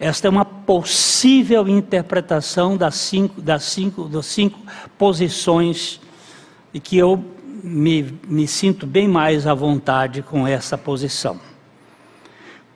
Esta 0.00 0.28
é 0.28 0.30
uma 0.30 0.44
possível 0.44 1.68
interpretação 1.68 2.76
das 2.76 2.94
cinco, 2.96 3.40
das 3.40 3.64
cinco, 3.64 4.04
das 4.04 4.26
cinco 4.26 4.60
posições 4.96 6.00
e 6.72 6.80
que 6.80 6.96
eu 6.96 7.22
me, 7.62 8.14
me 8.26 8.46
sinto 8.46 8.86
bem 8.86 9.08
mais 9.08 9.46
à 9.46 9.54
vontade 9.54 10.22
com 10.22 10.46
essa 10.46 10.76
posição. 10.76 11.40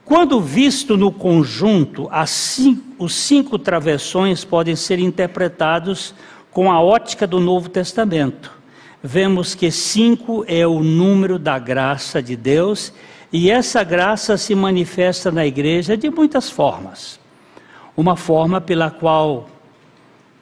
Quando 0.04 0.40
visto 0.40 0.96
no 0.96 1.12
conjunto, 1.12 2.08
cinco, 2.26 3.04
os 3.04 3.14
cinco 3.14 3.58
travessões 3.58 4.44
podem 4.44 4.74
ser 4.74 4.98
interpretados 4.98 6.14
com 6.50 6.70
a 6.70 6.80
ótica 6.80 7.26
do 7.26 7.40
Novo 7.40 7.68
Testamento. 7.68 8.52
Vemos 9.02 9.54
que 9.54 9.70
cinco 9.70 10.44
é 10.46 10.66
o 10.66 10.82
número 10.82 11.38
da 11.38 11.58
graça 11.58 12.22
de 12.22 12.36
Deus 12.36 12.92
e 13.32 13.50
essa 13.50 13.82
graça 13.82 14.36
se 14.36 14.54
manifesta 14.54 15.30
na 15.30 15.46
igreja 15.46 15.96
de 15.96 16.10
muitas 16.10 16.50
formas. 16.50 17.18
Uma 17.96 18.16
forma 18.16 18.60
pela 18.60 18.90
qual 18.90 19.48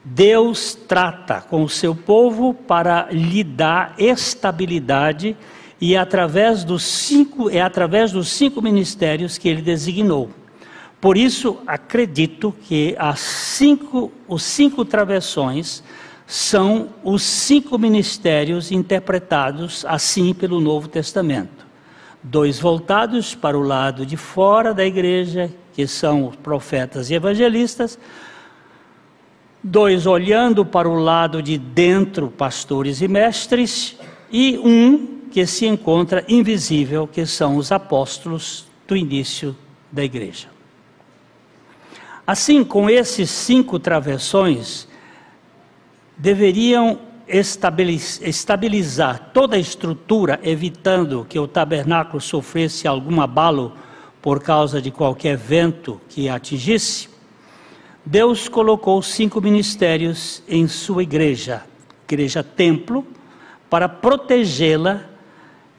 Deus 0.05 0.75
trata 0.75 1.43
com 1.43 1.63
o 1.63 1.69
seu 1.69 1.95
povo 1.95 2.55
para 2.55 3.09
lhe 3.11 3.45
dar 3.45 3.95
estabilidade 3.99 5.37
e 5.81 5.97
através 5.97 6.65
dos 6.65 6.83
cinco, 6.83 7.51
é 7.51 7.61
através 7.61 8.13
dos 8.13 8.29
cinco 8.29 8.63
ministérios 8.63 9.37
que 9.37 9.49
ele 9.49 9.63
designou. 9.63 10.31
Por 11.01 11.17
isso, 11.17 11.59
acredito 11.67 12.55
que 12.63 12.95
as 12.99 13.21
cinco, 13.21 14.13
os 14.29 14.43
cinco 14.43 14.85
travessões 14.85 15.83
são 16.27 16.91
os 17.03 17.23
cinco 17.23 17.79
ministérios 17.79 18.71
interpretados 18.71 19.85
assim 19.87 20.33
pelo 20.33 20.61
Novo 20.61 20.89
Testamento. 20.89 21.67
Dois 22.23 22.59
voltados 22.59 23.35
para 23.35 23.59
o 23.59 23.63
lado 23.63 24.05
de 24.05 24.17
fora 24.17 24.75
da 24.75 24.85
igreja, 24.85 25.51
que 25.73 25.87
são 25.87 26.29
os 26.29 26.37
profetas 26.37 27.11
e 27.11 27.15
evangelistas, 27.15 27.99
dois 29.63 30.07
olhando 30.07 30.65
para 30.65 30.89
o 30.89 30.95
lado 30.95 31.43
de 31.43 31.59
dentro, 31.59 32.29
pastores 32.29 33.01
e 33.01 33.09
mestres, 33.09 33.97
e 34.31 34.59
um 34.59 35.21
que 35.31 35.47
se 35.47 35.67
encontra 35.67 36.25
invisível, 36.29 37.07
que 37.07 37.27
são 37.27 37.57
os 37.57 37.71
apóstolos 37.71 38.67
do 38.87 38.97
início 38.97 39.57
da 39.93 40.03
igreja. 40.03 40.49
Assim, 42.27 42.65
com 42.65 42.89
esses 42.89 43.31
cinco 43.31 43.79
travessões, 43.79 44.89
deveriam 46.17 46.99
estabilizar 48.23 49.31
toda 49.33 49.57
a 49.57 49.59
estrutura, 49.59 50.41
evitando 50.43 51.27
que 51.29 51.39
o 51.39 51.47
tabernáculo 51.47 52.21
sofresse 52.21 52.89
algum 52.89 53.21
abalo 53.21 53.75
por 54.23 54.43
causa 54.43 54.83
de 54.83 54.91
qualquer 54.91 55.37
vento 55.37 56.01
que 56.09 56.29
atingisse, 56.29 57.10
Deus 58.05 58.49
colocou 58.49 59.03
cinco 59.03 59.41
ministérios 59.41 60.43
em 60.49 60.67
sua 60.67 61.03
igreja, 61.03 61.65
igreja 62.09 62.43
templo, 62.43 63.07
para 63.69 63.89
protegê-la 63.89 65.03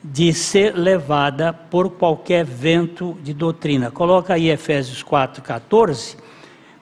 de 0.03 0.33
ser 0.33 0.75
levada 0.75 1.51
por 1.51 1.89
qualquer 1.91 2.45
vento 2.45 3.17
de 3.23 3.33
doutrina. 3.33 3.91
Coloca 3.91 4.35
aí 4.35 4.49
Efésios 4.49 5.03
4:14. 5.03 6.15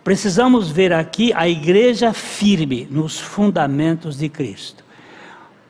Precisamos 0.04 0.70
ver 0.70 0.94
aqui 0.94 1.32
a 1.34 1.48
igreja 1.48 2.14
firme 2.14 2.88
nos 2.90 3.20
fundamentos 3.20 4.18
de 4.18 4.30
Cristo, 4.30 4.84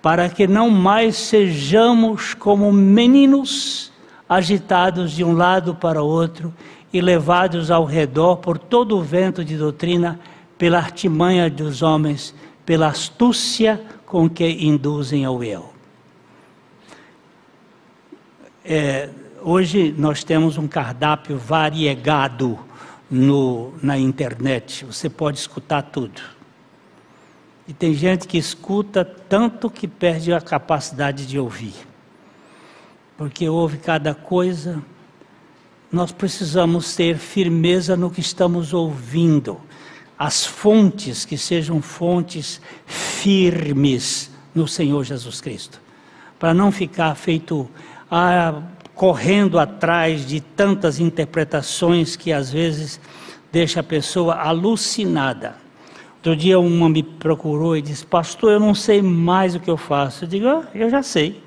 para 0.01 0.29
que 0.29 0.47
não 0.47 0.69
mais 0.69 1.15
sejamos 1.15 2.33
como 2.33 2.71
meninos 2.71 3.91
agitados 4.27 5.11
de 5.11 5.23
um 5.23 5.33
lado 5.33 5.73
para 5.73 6.01
outro 6.03 6.53
e 6.91 7.01
levados 7.01 7.69
ao 7.69 7.85
redor 7.85 8.37
por 8.37 8.57
todo 8.57 8.97
o 8.97 9.01
vento 9.01 9.43
de 9.43 9.57
doutrina, 9.57 10.19
pela 10.57 10.77
artimanha 10.77 11.49
dos 11.49 11.81
homens, 11.81 12.33
pela 12.65 12.87
astúcia 12.87 13.81
com 14.05 14.29
que 14.29 14.47
induzem 14.65 15.23
ao 15.23 15.43
erro. 15.43 15.73
É, 18.65 19.09
hoje 19.41 19.93
nós 19.97 20.23
temos 20.23 20.57
um 20.57 20.67
cardápio 20.67 21.37
variegado 21.37 22.59
no, 23.09 23.73
na 23.81 23.97
internet, 23.97 24.85
você 24.85 25.09
pode 25.09 25.39
escutar 25.39 25.81
tudo. 25.81 26.21
E 27.67 27.73
tem 27.73 27.93
gente 27.93 28.27
que 28.27 28.37
escuta 28.37 29.05
tanto 29.05 29.69
que 29.69 29.87
perde 29.87 30.33
a 30.33 30.41
capacidade 30.41 31.27
de 31.27 31.37
ouvir. 31.37 31.75
Porque 33.15 33.47
ouve 33.47 33.77
cada 33.77 34.15
coisa. 34.15 34.81
Nós 35.91 36.11
precisamos 36.11 36.95
ter 36.95 37.17
firmeza 37.17 37.97
no 37.97 38.11
que 38.11 38.21
estamos 38.21 38.73
ouvindo. 38.73 39.59
As 40.17 40.45
fontes 40.45 41.25
que 41.25 41.37
sejam 41.37 41.81
fontes 41.81 42.61
firmes 42.85 44.29
no 44.53 44.67
Senhor 44.67 45.03
Jesus 45.03 45.41
Cristo. 45.41 45.81
Para 46.37 46.53
não 46.53 46.71
ficar 46.71 47.15
feito 47.15 47.67
ah, 48.11 48.61
correndo 48.93 49.57
atrás 49.57 50.25
de 50.25 50.41
tantas 50.41 50.99
interpretações 50.99 52.15
que 52.15 52.31
às 52.31 52.51
vezes 52.51 52.99
deixa 53.51 53.79
a 53.79 53.83
pessoa 53.83 54.35
alucinada. 54.35 55.55
Outro 56.17 56.35
dia 56.35 56.59
uma 56.59 56.89
me 56.89 57.01
procurou 57.01 57.77
e 57.77 57.81
disse, 57.81 58.05
pastor, 58.05 58.51
eu 58.51 58.59
não 58.59 58.75
sei 58.75 59.01
mais 59.01 59.55
o 59.55 59.59
que 59.59 59.71
eu 59.71 59.77
faço. 59.77 60.25
Eu 60.25 60.27
digo, 60.27 60.47
ah, 60.47 60.67
eu 60.75 60.89
já 60.89 61.01
sei. 61.01 61.41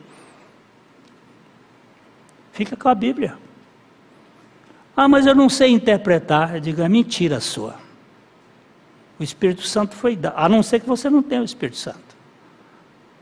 Fica 2.53 2.75
com 2.75 2.89
a 2.89 2.95
Bíblia. 2.95 3.42
Ah, 4.97 5.09
mas 5.09 5.27
eu 5.27 5.35
não 5.35 5.49
sei 5.49 5.71
interpretar. 5.71 6.55
Eu 6.55 6.61
digo, 6.61 6.83
é 6.83 6.89
mentira 6.89 7.41
sua. 7.41 7.77
O 9.19 9.23
Espírito 9.23 9.63
Santo 9.63 9.95
foi 9.95 10.17
dado, 10.17 10.35
a 10.37 10.49
não 10.49 10.63
ser 10.63 10.81
que 10.81 10.87
você 10.87 11.09
não 11.09 11.23
tenha 11.23 11.43
o 11.43 11.45
Espírito 11.45 11.77
Santo. 11.77 12.17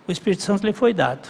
O 0.09 0.13
Espírito 0.13 0.43
Santo 0.43 0.67
lhe 0.67 0.73
foi 0.73 0.95
dado. 0.95 1.29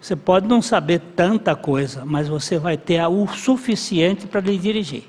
Você 0.00 0.14
pode 0.14 0.46
não 0.46 0.60
saber 0.60 1.00
tanta 1.16 1.56
coisa, 1.56 2.04
mas 2.04 2.28
você 2.28 2.58
vai 2.58 2.76
ter 2.76 3.04
o 3.06 3.26
suficiente 3.26 4.26
para 4.26 4.40
lhe 4.40 4.56
dirigir. 4.58 5.04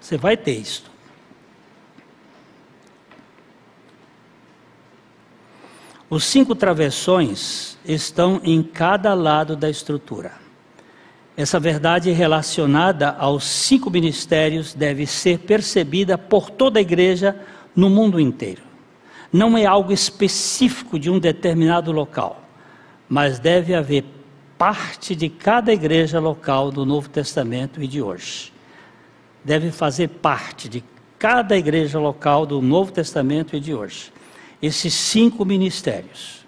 Você 0.00 0.16
vai 0.16 0.36
ter 0.36 0.58
isso. 0.58 0.90
Os 6.10 6.24
cinco 6.24 6.54
travessões 6.54 7.78
estão 7.86 8.40
em 8.44 8.62
cada 8.62 9.14
lado 9.14 9.56
da 9.56 9.70
estrutura. 9.70 10.41
Essa 11.36 11.58
verdade 11.58 12.10
relacionada 12.10 13.10
aos 13.10 13.44
cinco 13.44 13.90
ministérios 13.90 14.74
deve 14.74 15.06
ser 15.06 15.38
percebida 15.40 16.18
por 16.18 16.50
toda 16.50 16.78
a 16.78 16.82
igreja 16.82 17.36
no 17.74 17.88
mundo 17.88 18.20
inteiro. 18.20 18.62
Não 19.32 19.56
é 19.56 19.64
algo 19.64 19.92
específico 19.92 20.98
de 20.98 21.08
um 21.10 21.18
determinado 21.18 21.90
local 21.90 22.42
mas 23.12 23.38
deve 23.38 23.74
haver 23.74 24.06
parte 24.56 25.14
de 25.14 25.28
cada 25.28 25.70
igreja 25.70 26.18
local 26.18 26.72
do 26.72 26.86
Novo 26.86 27.10
Testamento 27.10 27.82
e 27.82 27.86
de 27.86 28.00
hoje. 28.00 28.50
Deve 29.44 29.70
fazer 29.70 30.08
parte 30.08 30.66
de 30.66 30.82
cada 31.18 31.54
igreja 31.54 31.98
local 31.98 32.46
do 32.46 32.62
Novo 32.62 32.90
Testamento 32.90 33.54
e 33.54 33.60
de 33.60 33.74
hoje. 33.74 34.10
Esses 34.62 34.94
cinco 34.94 35.44
ministérios. 35.44 36.46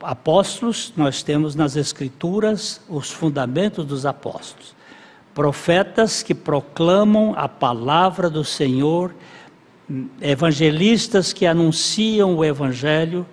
Apóstolos, 0.00 0.92
nós 0.96 1.22
temos 1.22 1.54
nas 1.54 1.76
Escrituras 1.76 2.80
os 2.88 3.10
fundamentos 3.10 3.84
dos 3.84 4.06
apóstolos. 4.06 4.74
Profetas 5.34 6.22
que 6.22 6.34
proclamam 6.34 7.34
a 7.36 7.48
palavra 7.48 8.30
do 8.30 8.44
Senhor, 8.44 9.14
evangelistas 10.20 11.32
que 11.32 11.46
anunciam 11.46 12.36
o 12.36 12.44
Evangelho, 12.44 13.26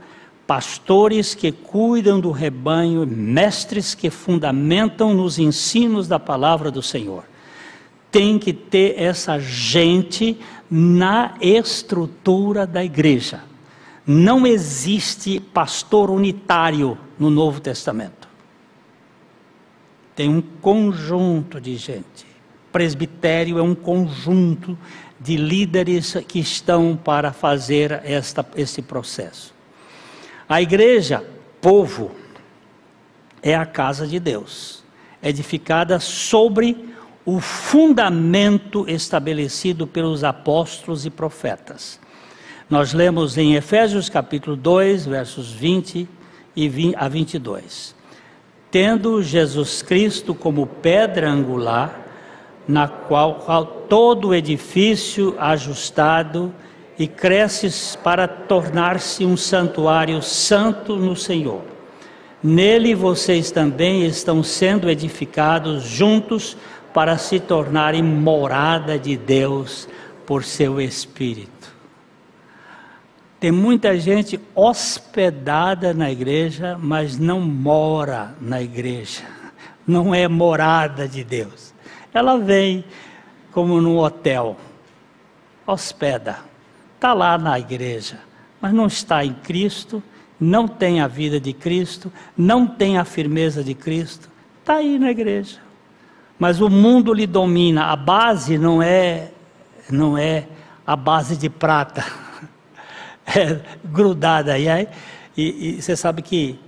pastores 0.48 1.34
que 1.34 1.52
cuidam 1.52 2.20
do 2.20 2.32
rebanho, 2.32 3.06
mestres 3.06 3.94
que 3.94 4.10
fundamentam 4.10 5.14
nos 5.14 5.40
ensinos 5.40 6.08
da 6.08 6.20
palavra 6.20 6.72
do 6.72 6.82
Senhor. 6.82 7.24
Tem 8.12 8.40
que 8.40 8.54
ter 8.54 9.02
essa 9.02 9.40
gente 9.40 10.38
na 10.70 11.36
estrutura 11.42 12.66
da 12.66 12.84
igreja. 12.84 13.42
Não 14.06 14.46
existe 14.46 15.40
pastor 15.40 16.12
unitário 16.12 16.98
no 17.18 17.30
Novo 17.30 17.60
Testamento. 17.60 18.28
Tem 20.16 20.30
um 20.30 20.42
conjunto 20.42 21.60
de 21.60 21.76
gente. 21.76 22.26
Presbitério 22.72 23.58
é 23.58 23.62
um 23.62 23.74
conjunto 23.74 24.78
de 25.20 25.38
líderes 25.38 26.16
que 26.28 26.40
estão 26.40 26.96
para 26.96 27.34
fazer 27.34 28.02
esta, 28.04 28.46
esse 28.56 28.82
processo. 28.82 29.54
A 30.48 30.62
igreja, 30.62 31.26
povo, 31.60 32.12
é 33.42 33.56
a 33.56 33.66
casa 33.66 34.06
de 34.06 34.20
Deus, 34.20 34.84
edificada 35.22 36.00
sobre 36.00 36.94
o 37.26 37.40
fundamento 37.40 38.86
estabelecido 38.88 39.88
pelos 39.88 40.24
apóstolos 40.24 41.06
e 41.06 41.10
profetas. 41.10 42.00
Nós 42.68 42.94
lemos 42.94 43.38
em 43.38 43.54
Efésios 43.54 44.10
capítulo 44.10 44.56
2, 44.56 45.06
versos 45.06 45.52
20 45.52 46.10
e 46.56 46.68
20 46.68 46.96
a 46.96 47.08
22. 47.08 47.96
Tendo 48.72 49.22
Jesus 49.22 49.84
Cristo 49.84 50.34
como 50.34 50.66
pedra 50.66 51.30
angular, 51.30 52.08
na 52.68 52.88
qual, 52.88 53.36
qual 53.36 53.66
todo 53.88 54.30
o 54.30 54.34
edifício 54.34 55.36
ajustado 55.38 56.52
e 56.98 57.08
cresces 57.08 57.96
para 58.04 58.28
tornar-se 58.28 59.24
um 59.24 59.38
santuário 59.38 60.20
santo 60.24 60.96
no 60.96 61.16
Senhor. 61.16 61.62
Nele 62.42 62.96
vocês 62.96 63.52
também 63.52 64.08
estão 64.08 64.42
sendo 64.42 64.90
edificados 64.90 65.84
juntos 65.84 66.58
para 66.92 67.16
se 67.20 67.40
tornarem 67.40 68.02
morada 68.02 68.98
de 68.98 69.16
Deus 69.16 69.88
por 70.26 70.44
seu 70.44 70.82
Espírito. 70.82 71.55
Tem 73.46 73.52
muita 73.52 73.96
gente 74.00 74.42
hospedada 74.56 75.94
na 75.94 76.12
igreja, 76.12 76.80
mas 76.82 77.20
não 77.20 77.40
mora 77.40 78.34
na 78.42 78.60
igreja. 78.60 79.22
Não 79.86 80.16
é 80.16 80.28
morada 80.28 81.08
de 81.08 81.24
Deus. 81.24 81.72
Ela 82.12 82.40
vem 82.40 82.84
como 83.52 83.80
num 83.80 84.00
hotel, 84.00 84.58
hospeda 85.64 86.40
está 86.96 87.14
lá 87.14 87.38
na 87.38 87.60
igreja, 87.60 88.20
mas 88.60 88.74
não 88.74 88.88
está 88.88 89.24
em 89.24 89.36
Cristo, 89.36 90.02
não 90.40 90.68
tem 90.68 91.00
a 91.00 91.08
vida 91.08 91.40
de 91.40 91.54
Cristo, 91.54 92.12
não 92.36 92.66
tem 92.66 92.98
a 92.98 93.06
firmeza 93.06 93.64
de 93.64 93.76
Cristo, 93.76 94.28
está 94.60 94.78
aí 94.78 94.98
na 94.98 95.12
igreja. 95.12 95.60
Mas 96.40 96.62
o 96.62 96.68
mundo 96.68 97.14
lhe 97.14 97.28
domina, 97.28 97.92
a 97.92 97.96
base 97.96 98.58
não 98.58 98.82
é, 98.82 99.30
não 99.88 100.18
é 100.18 100.48
a 100.84 100.96
base 100.96 101.38
de 101.38 101.48
prata, 101.48 102.25
é 103.36 103.62
grudada 103.84 104.54
aí. 104.54 104.88
E, 105.38 105.78
e 105.78 105.82
você 105.82 105.96
sabe 105.96 106.22
que 106.22 106.60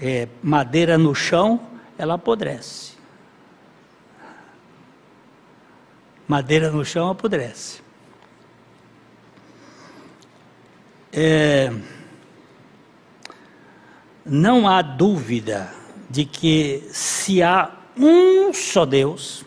é, 0.00 0.28
madeira 0.42 0.98
no 0.98 1.14
chão, 1.14 1.60
ela 1.98 2.14
apodrece. 2.14 2.92
Madeira 6.26 6.70
no 6.70 6.84
chão 6.84 7.10
apodrece. 7.10 7.80
É, 11.12 11.72
não 14.24 14.68
há 14.68 14.80
dúvida 14.80 15.72
de 16.08 16.24
que 16.24 16.88
se 16.92 17.42
há 17.42 17.72
um 17.96 18.52
só 18.52 18.86
Deus, 18.86 19.44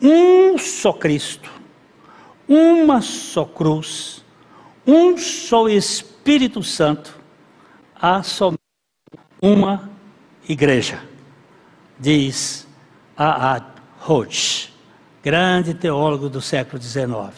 um 0.00 0.56
só 0.58 0.92
Cristo, 0.92 1.50
uma 2.48 3.00
só 3.00 3.44
cruz, 3.44 4.21
um 4.86 5.16
só 5.16 5.68
Espírito 5.68 6.62
Santo, 6.62 7.18
há 7.94 8.22
somente 8.22 8.60
uma 9.40 9.90
igreja, 10.48 11.02
diz 11.98 12.66
A.A. 13.16 13.64
Roach, 13.98 14.72
grande 15.22 15.74
teólogo 15.74 16.28
do 16.28 16.40
século 16.40 16.80
XIX. 16.82 17.32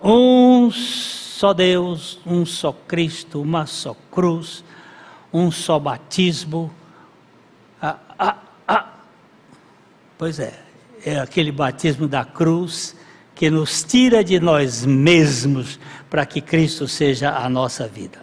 Um 0.00 0.70
só 0.70 1.52
Deus, 1.52 2.18
um 2.24 2.46
só 2.46 2.72
Cristo, 2.72 3.42
uma 3.42 3.66
só 3.66 3.94
cruz, 4.10 4.64
um 5.32 5.50
só 5.50 5.78
batismo. 5.78 6.72
Ah, 7.82 7.98
ah, 8.18 8.36
ah. 8.66 8.92
Pois 10.16 10.38
é, 10.38 10.58
é 11.04 11.18
aquele 11.18 11.52
batismo 11.52 12.08
da 12.08 12.24
cruz 12.24 12.95
que 13.36 13.50
nos 13.50 13.84
tira 13.84 14.24
de 14.24 14.40
nós 14.40 14.86
mesmos 14.86 15.78
para 16.08 16.24
que 16.24 16.40
Cristo 16.40 16.88
seja 16.88 17.36
a 17.36 17.48
nossa 17.50 17.86
vida. 17.86 18.18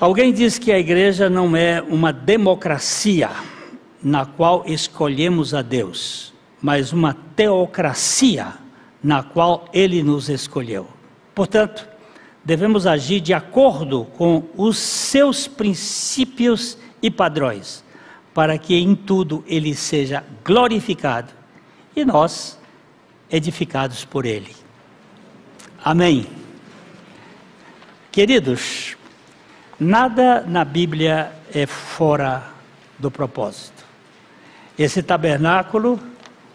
Alguém 0.00 0.32
diz 0.32 0.58
que 0.58 0.72
a 0.72 0.78
igreja 0.78 1.30
não 1.30 1.56
é 1.56 1.80
uma 1.80 2.12
democracia 2.12 3.30
na 4.02 4.26
qual 4.26 4.64
escolhemos 4.66 5.54
a 5.54 5.62
Deus, 5.62 6.34
mas 6.60 6.92
uma 6.92 7.14
teocracia 7.36 8.54
na 9.00 9.22
qual 9.22 9.68
ele 9.72 10.02
nos 10.02 10.28
escolheu. 10.28 10.88
Portanto, 11.32 11.88
devemos 12.44 12.88
agir 12.88 13.20
de 13.20 13.32
acordo 13.32 14.04
com 14.16 14.42
os 14.56 14.76
seus 14.76 15.46
princípios 15.46 16.76
e 17.00 17.08
padrões, 17.08 17.84
para 18.34 18.58
que 18.58 18.74
em 18.74 18.96
tudo 18.96 19.44
ele 19.46 19.76
seja 19.76 20.24
glorificado 20.44 21.32
e 21.94 22.04
nós 22.04 22.60
edificados 23.32 24.04
por 24.04 24.26
ele. 24.26 24.54
Amém. 25.82 26.26
Queridos, 28.12 28.94
nada 29.80 30.42
na 30.42 30.64
Bíblia 30.64 31.32
é 31.52 31.66
fora 31.66 32.44
do 32.98 33.10
propósito. 33.10 33.84
Esse 34.78 35.02
tabernáculo, 35.02 35.98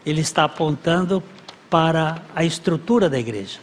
ele 0.06 0.22
está 0.22 0.44
apontando 0.44 1.24
para 1.70 2.22
a 2.36 2.46
estrutura 2.46 3.10
da 3.10 3.20
igreja. 3.20 3.60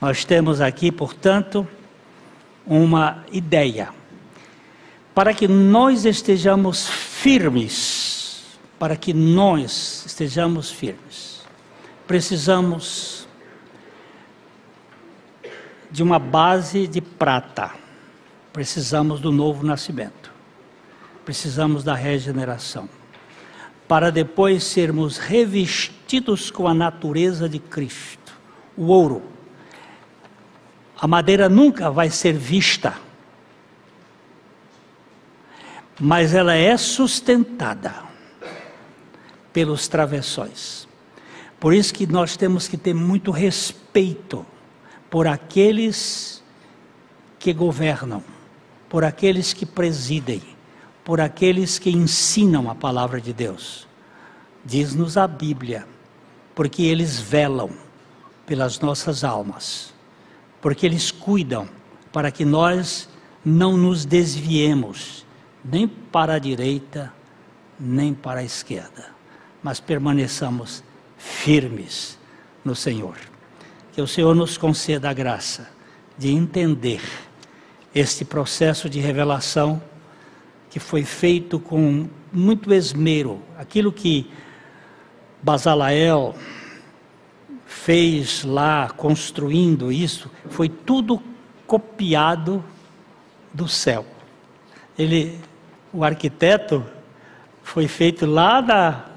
Nós 0.00 0.24
temos 0.24 0.60
aqui, 0.60 0.90
portanto, 0.90 1.66
uma 2.66 3.24
ideia. 3.32 3.90
Para 5.14 5.32
que 5.32 5.48
nós 5.48 6.04
estejamos 6.04 6.88
firmes, 6.88 8.58
para 8.78 8.96
que 8.96 9.14
nós 9.14 10.04
estejamos 10.04 10.70
firmes, 10.70 11.35
precisamos 12.06 13.26
de 15.90 16.02
uma 16.02 16.18
base 16.18 16.86
de 16.86 17.00
prata, 17.00 17.72
precisamos 18.52 19.20
do 19.20 19.32
novo 19.32 19.64
nascimento, 19.64 20.32
precisamos 21.24 21.82
da 21.82 21.94
regeneração, 21.94 22.88
para 23.88 24.10
depois 24.10 24.64
sermos 24.64 25.18
revestidos 25.18 26.50
com 26.50 26.66
a 26.66 26.74
natureza 26.74 27.48
de 27.48 27.58
Cristo, 27.58 28.32
o 28.76 28.86
ouro. 28.86 29.22
A 30.98 31.06
madeira 31.06 31.48
nunca 31.48 31.90
vai 31.90 32.10
ser 32.10 32.32
vista, 32.32 32.98
mas 36.00 36.34
ela 36.34 36.54
é 36.54 36.76
sustentada 36.76 37.94
pelos 39.52 39.88
travessões. 39.88 40.85
Por 41.58 41.74
isso 41.74 41.92
que 41.92 42.06
nós 42.06 42.36
temos 42.36 42.68
que 42.68 42.76
ter 42.76 42.94
muito 42.94 43.30
respeito 43.30 44.44
por 45.10 45.26
aqueles 45.26 46.42
que 47.38 47.52
governam, 47.52 48.22
por 48.88 49.04
aqueles 49.04 49.52
que 49.52 49.64
presidem, 49.64 50.42
por 51.04 51.20
aqueles 51.20 51.78
que 51.78 51.90
ensinam 51.90 52.70
a 52.70 52.74
palavra 52.74 53.20
de 53.20 53.32
Deus. 53.32 53.86
Diz-nos 54.64 55.16
a 55.16 55.26
Bíblia, 55.26 55.86
porque 56.54 56.82
eles 56.82 57.18
velam 57.18 57.70
pelas 58.44 58.80
nossas 58.80 59.24
almas 59.24 59.96
porque 60.66 60.84
eles 60.84 61.12
cuidam 61.12 61.68
para 62.12 62.28
que 62.32 62.44
nós 62.44 63.08
não 63.44 63.76
nos 63.76 64.04
desviemos 64.04 65.24
nem 65.64 65.86
para 65.86 66.34
a 66.34 66.38
direita, 66.40 67.12
nem 67.78 68.12
para 68.12 68.40
a 68.40 68.42
esquerda, 68.42 69.06
mas 69.62 69.78
permaneçamos 69.78 70.82
firmes 71.26 72.16
no 72.64 72.74
Senhor. 72.74 73.16
Que 73.92 74.00
o 74.00 74.06
Senhor 74.06 74.34
nos 74.34 74.56
conceda 74.56 75.10
a 75.10 75.12
graça 75.12 75.68
de 76.16 76.30
entender 76.30 77.00
este 77.94 78.24
processo 78.24 78.88
de 78.88 79.00
revelação 79.00 79.82
que 80.70 80.78
foi 80.78 81.04
feito 81.04 81.58
com 81.58 82.08
muito 82.32 82.72
esmero, 82.72 83.40
aquilo 83.58 83.92
que 83.92 84.30
Basalael 85.42 86.34
fez 87.64 88.44
lá 88.44 88.90
construindo 88.90 89.90
isso, 89.90 90.30
foi 90.50 90.68
tudo 90.68 91.22
copiado 91.66 92.62
do 93.52 93.66
céu. 93.66 94.04
Ele, 94.98 95.40
o 95.92 96.04
arquiteto, 96.04 96.84
foi 97.62 97.88
feito 97.88 98.26
lá 98.26 98.60
na, 98.60 99.15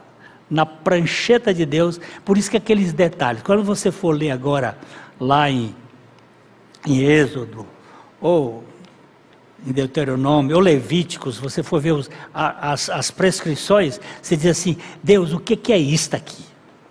na 0.50 0.66
prancheta 0.66 1.54
de 1.54 1.66
Deus, 1.66 2.00
por 2.26 2.38
isso 2.38 2.50
que 2.50 2.58
aqueles 2.58 2.92
detalhes. 2.92 3.42
Quando 3.44 3.64
você 3.64 3.92
for 3.92 4.12
ler 4.12 4.32
agora 4.32 4.78
lá 5.20 5.50
em, 5.50 5.76
em 6.88 7.04
Êxodo, 7.04 7.66
ou 8.20 8.64
em 9.66 9.72
Deuteronômio, 9.72 10.56
ou 10.56 10.62
Levíticos, 10.62 11.38
você 11.38 11.62
for 11.62 11.80
ver 11.80 11.92
os, 11.92 12.10
as, 12.34 12.90
as 12.90 13.12
prescrições, 13.12 14.00
você 14.22 14.36
diz 14.36 14.48
assim: 14.48 14.78
Deus, 15.04 15.34
o 15.34 15.40
que, 15.40 15.56
que 15.56 15.72
é 15.72 15.78
isto 15.78 16.16
aqui? 16.16 16.44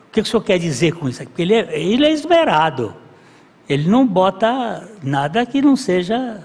O 0.08 0.10
que 0.12 0.20
o 0.20 0.24
senhor 0.24 0.42
quer 0.42 0.58
dizer 0.58 0.92
com 0.92 1.08
isso? 1.08 1.22
Porque 1.24 1.42
ele 1.42 1.54
é, 1.54 1.80
ele 1.80 2.06
é 2.06 2.12
esmerado. 2.12 2.94
Ele 3.68 3.88
não 3.88 4.06
bota 4.06 4.88
nada 5.02 5.44
que 5.44 5.60
não 5.60 5.76
seja. 5.76 6.42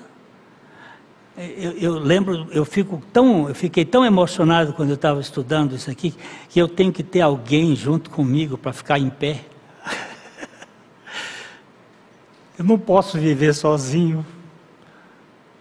Eu, 1.36 1.72
eu, 1.72 1.94
lembro, 1.94 2.48
eu 2.52 2.64
fico 2.64 3.02
tão, 3.12 3.50
eu 3.50 3.56
fiquei 3.56 3.84
tão 3.84 4.06
emocionado 4.06 4.72
quando 4.74 4.90
eu 4.90 4.96
estava 4.96 5.20
estudando 5.20 5.76
isso 5.76 5.90
aqui, 5.90 6.14
que 6.48 6.60
eu 6.60 6.68
tenho 6.68 6.92
que 6.92 7.02
ter 7.02 7.22
alguém 7.22 7.76
junto 7.76 8.12
comigo 8.12 8.56
para 8.56 8.72
ficar 8.72 9.00
em 9.00 9.10
pé. 9.10 9.44
eu 12.58 12.64
não 12.64 12.78
posso 12.78 13.18
viver 13.18 13.56
sozinho. 13.56 14.24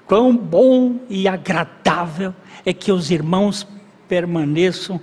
Quão 0.07 0.37
bom 0.37 1.01
e 1.09 1.27
agradável 1.27 2.35
é 2.67 2.75
que 2.75 2.93
os 2.93 3.11
irmãos 3.11 3.67
permaneçam 4.07 5.01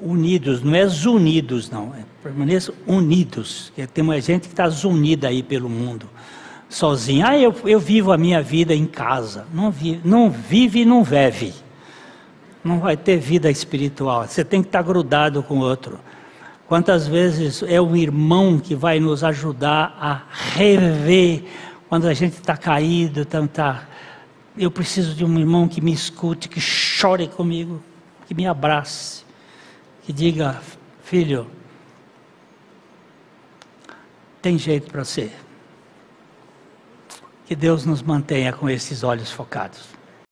unidos, 0.00 0.60
não 0.60 0.74
é 0.74 0.84
unidos, 1.06 1.70
não, 1.70 1.94
é 1.94 2.04
permaneçam 2.20 2.74
unidos. 2.84 3.72
Tem 3.94 4.02
uma 4.02 4.20
gente 4.20 4.48
que 4.48 4.60
está 4.60 4.88
unida 4.88 5.28
aí 5.28 5.40
pelo 5.40 5.68
mundo, 5.68 6.10
sozinha. 6.74 7.28
Ah, 7.28 7.38
eu, 7.38 7.54
eu 7.64 7.78
vivo 7.78 8.12
a 8.12 8.18
minha 8.18 8.42
vida 8.42 8.74
em 8.74 8.86
casa. 8.86 9.46
Não 9.52 9.70
vive, 9.70 10.00
não 10.04 10.30
vive 10.30 10.80
e 10.80 10.84
não 10.84 11.04
vive. 11.04 11.54
Não 12.64 12.78
vai 12.78 12.96
ter 12.96 13.18
vida 13.18 13.50
espiritual. 13.50 14.26
Você 14.26 14.44
tem 14.44 14.62
que 14.62 14.68
estar 14.68 14.82
grudado 14.82 15.42
com 15.42 15.58
o 15.58 15.60
outro. 15.60 15.98
Quantas 16.66 17.06
vezes 17.06 17.62
é 17.62 17.80
um 17.80 17.94
irmão 17.96 18.58
que 18.58 18.74
vai 18.74 18.98
nos 18.98 19.22
ajudar 19.22 19.96
a 20.00 20.22
rever 20.54 21.44
quando 21.88 22.06
a 22.06 22.14
gente 22.14 22.34
está 22.34 22.56
caído, 22.56 23.26
tá, 23.26 23.46
tá, 23.46 23.88
eu 24.56 24.70
preciso 24.70 25.14
de 25.14 25.24
um 25.24 25.38
irmão 25.38 25.68
que 25.68 25.80
me 25.80 25.92
escute, 25.92 26.48
que 26.48 26.60
chore 26.60 27.28
comigo, 27.28 27.82
que 28.26 28.34
me 28.34 28.46
abrace 28.46 29.22
que 30.02 30.12
diga: 30.12 30.60
Filho, 31.02 31.48
tem 34.40 34.58
jeito 34.58 34.90
para 34.90 35.04
ser. 35.04 35.32
Que 37.52 37.56
Deus 37.56 37.84
nos 37.84 38.00
mantenha 38.00 38.50
com 38.50 38.66
esses 38.66 39.04
olhos 39.04 39.30
focados. 39.30 39.91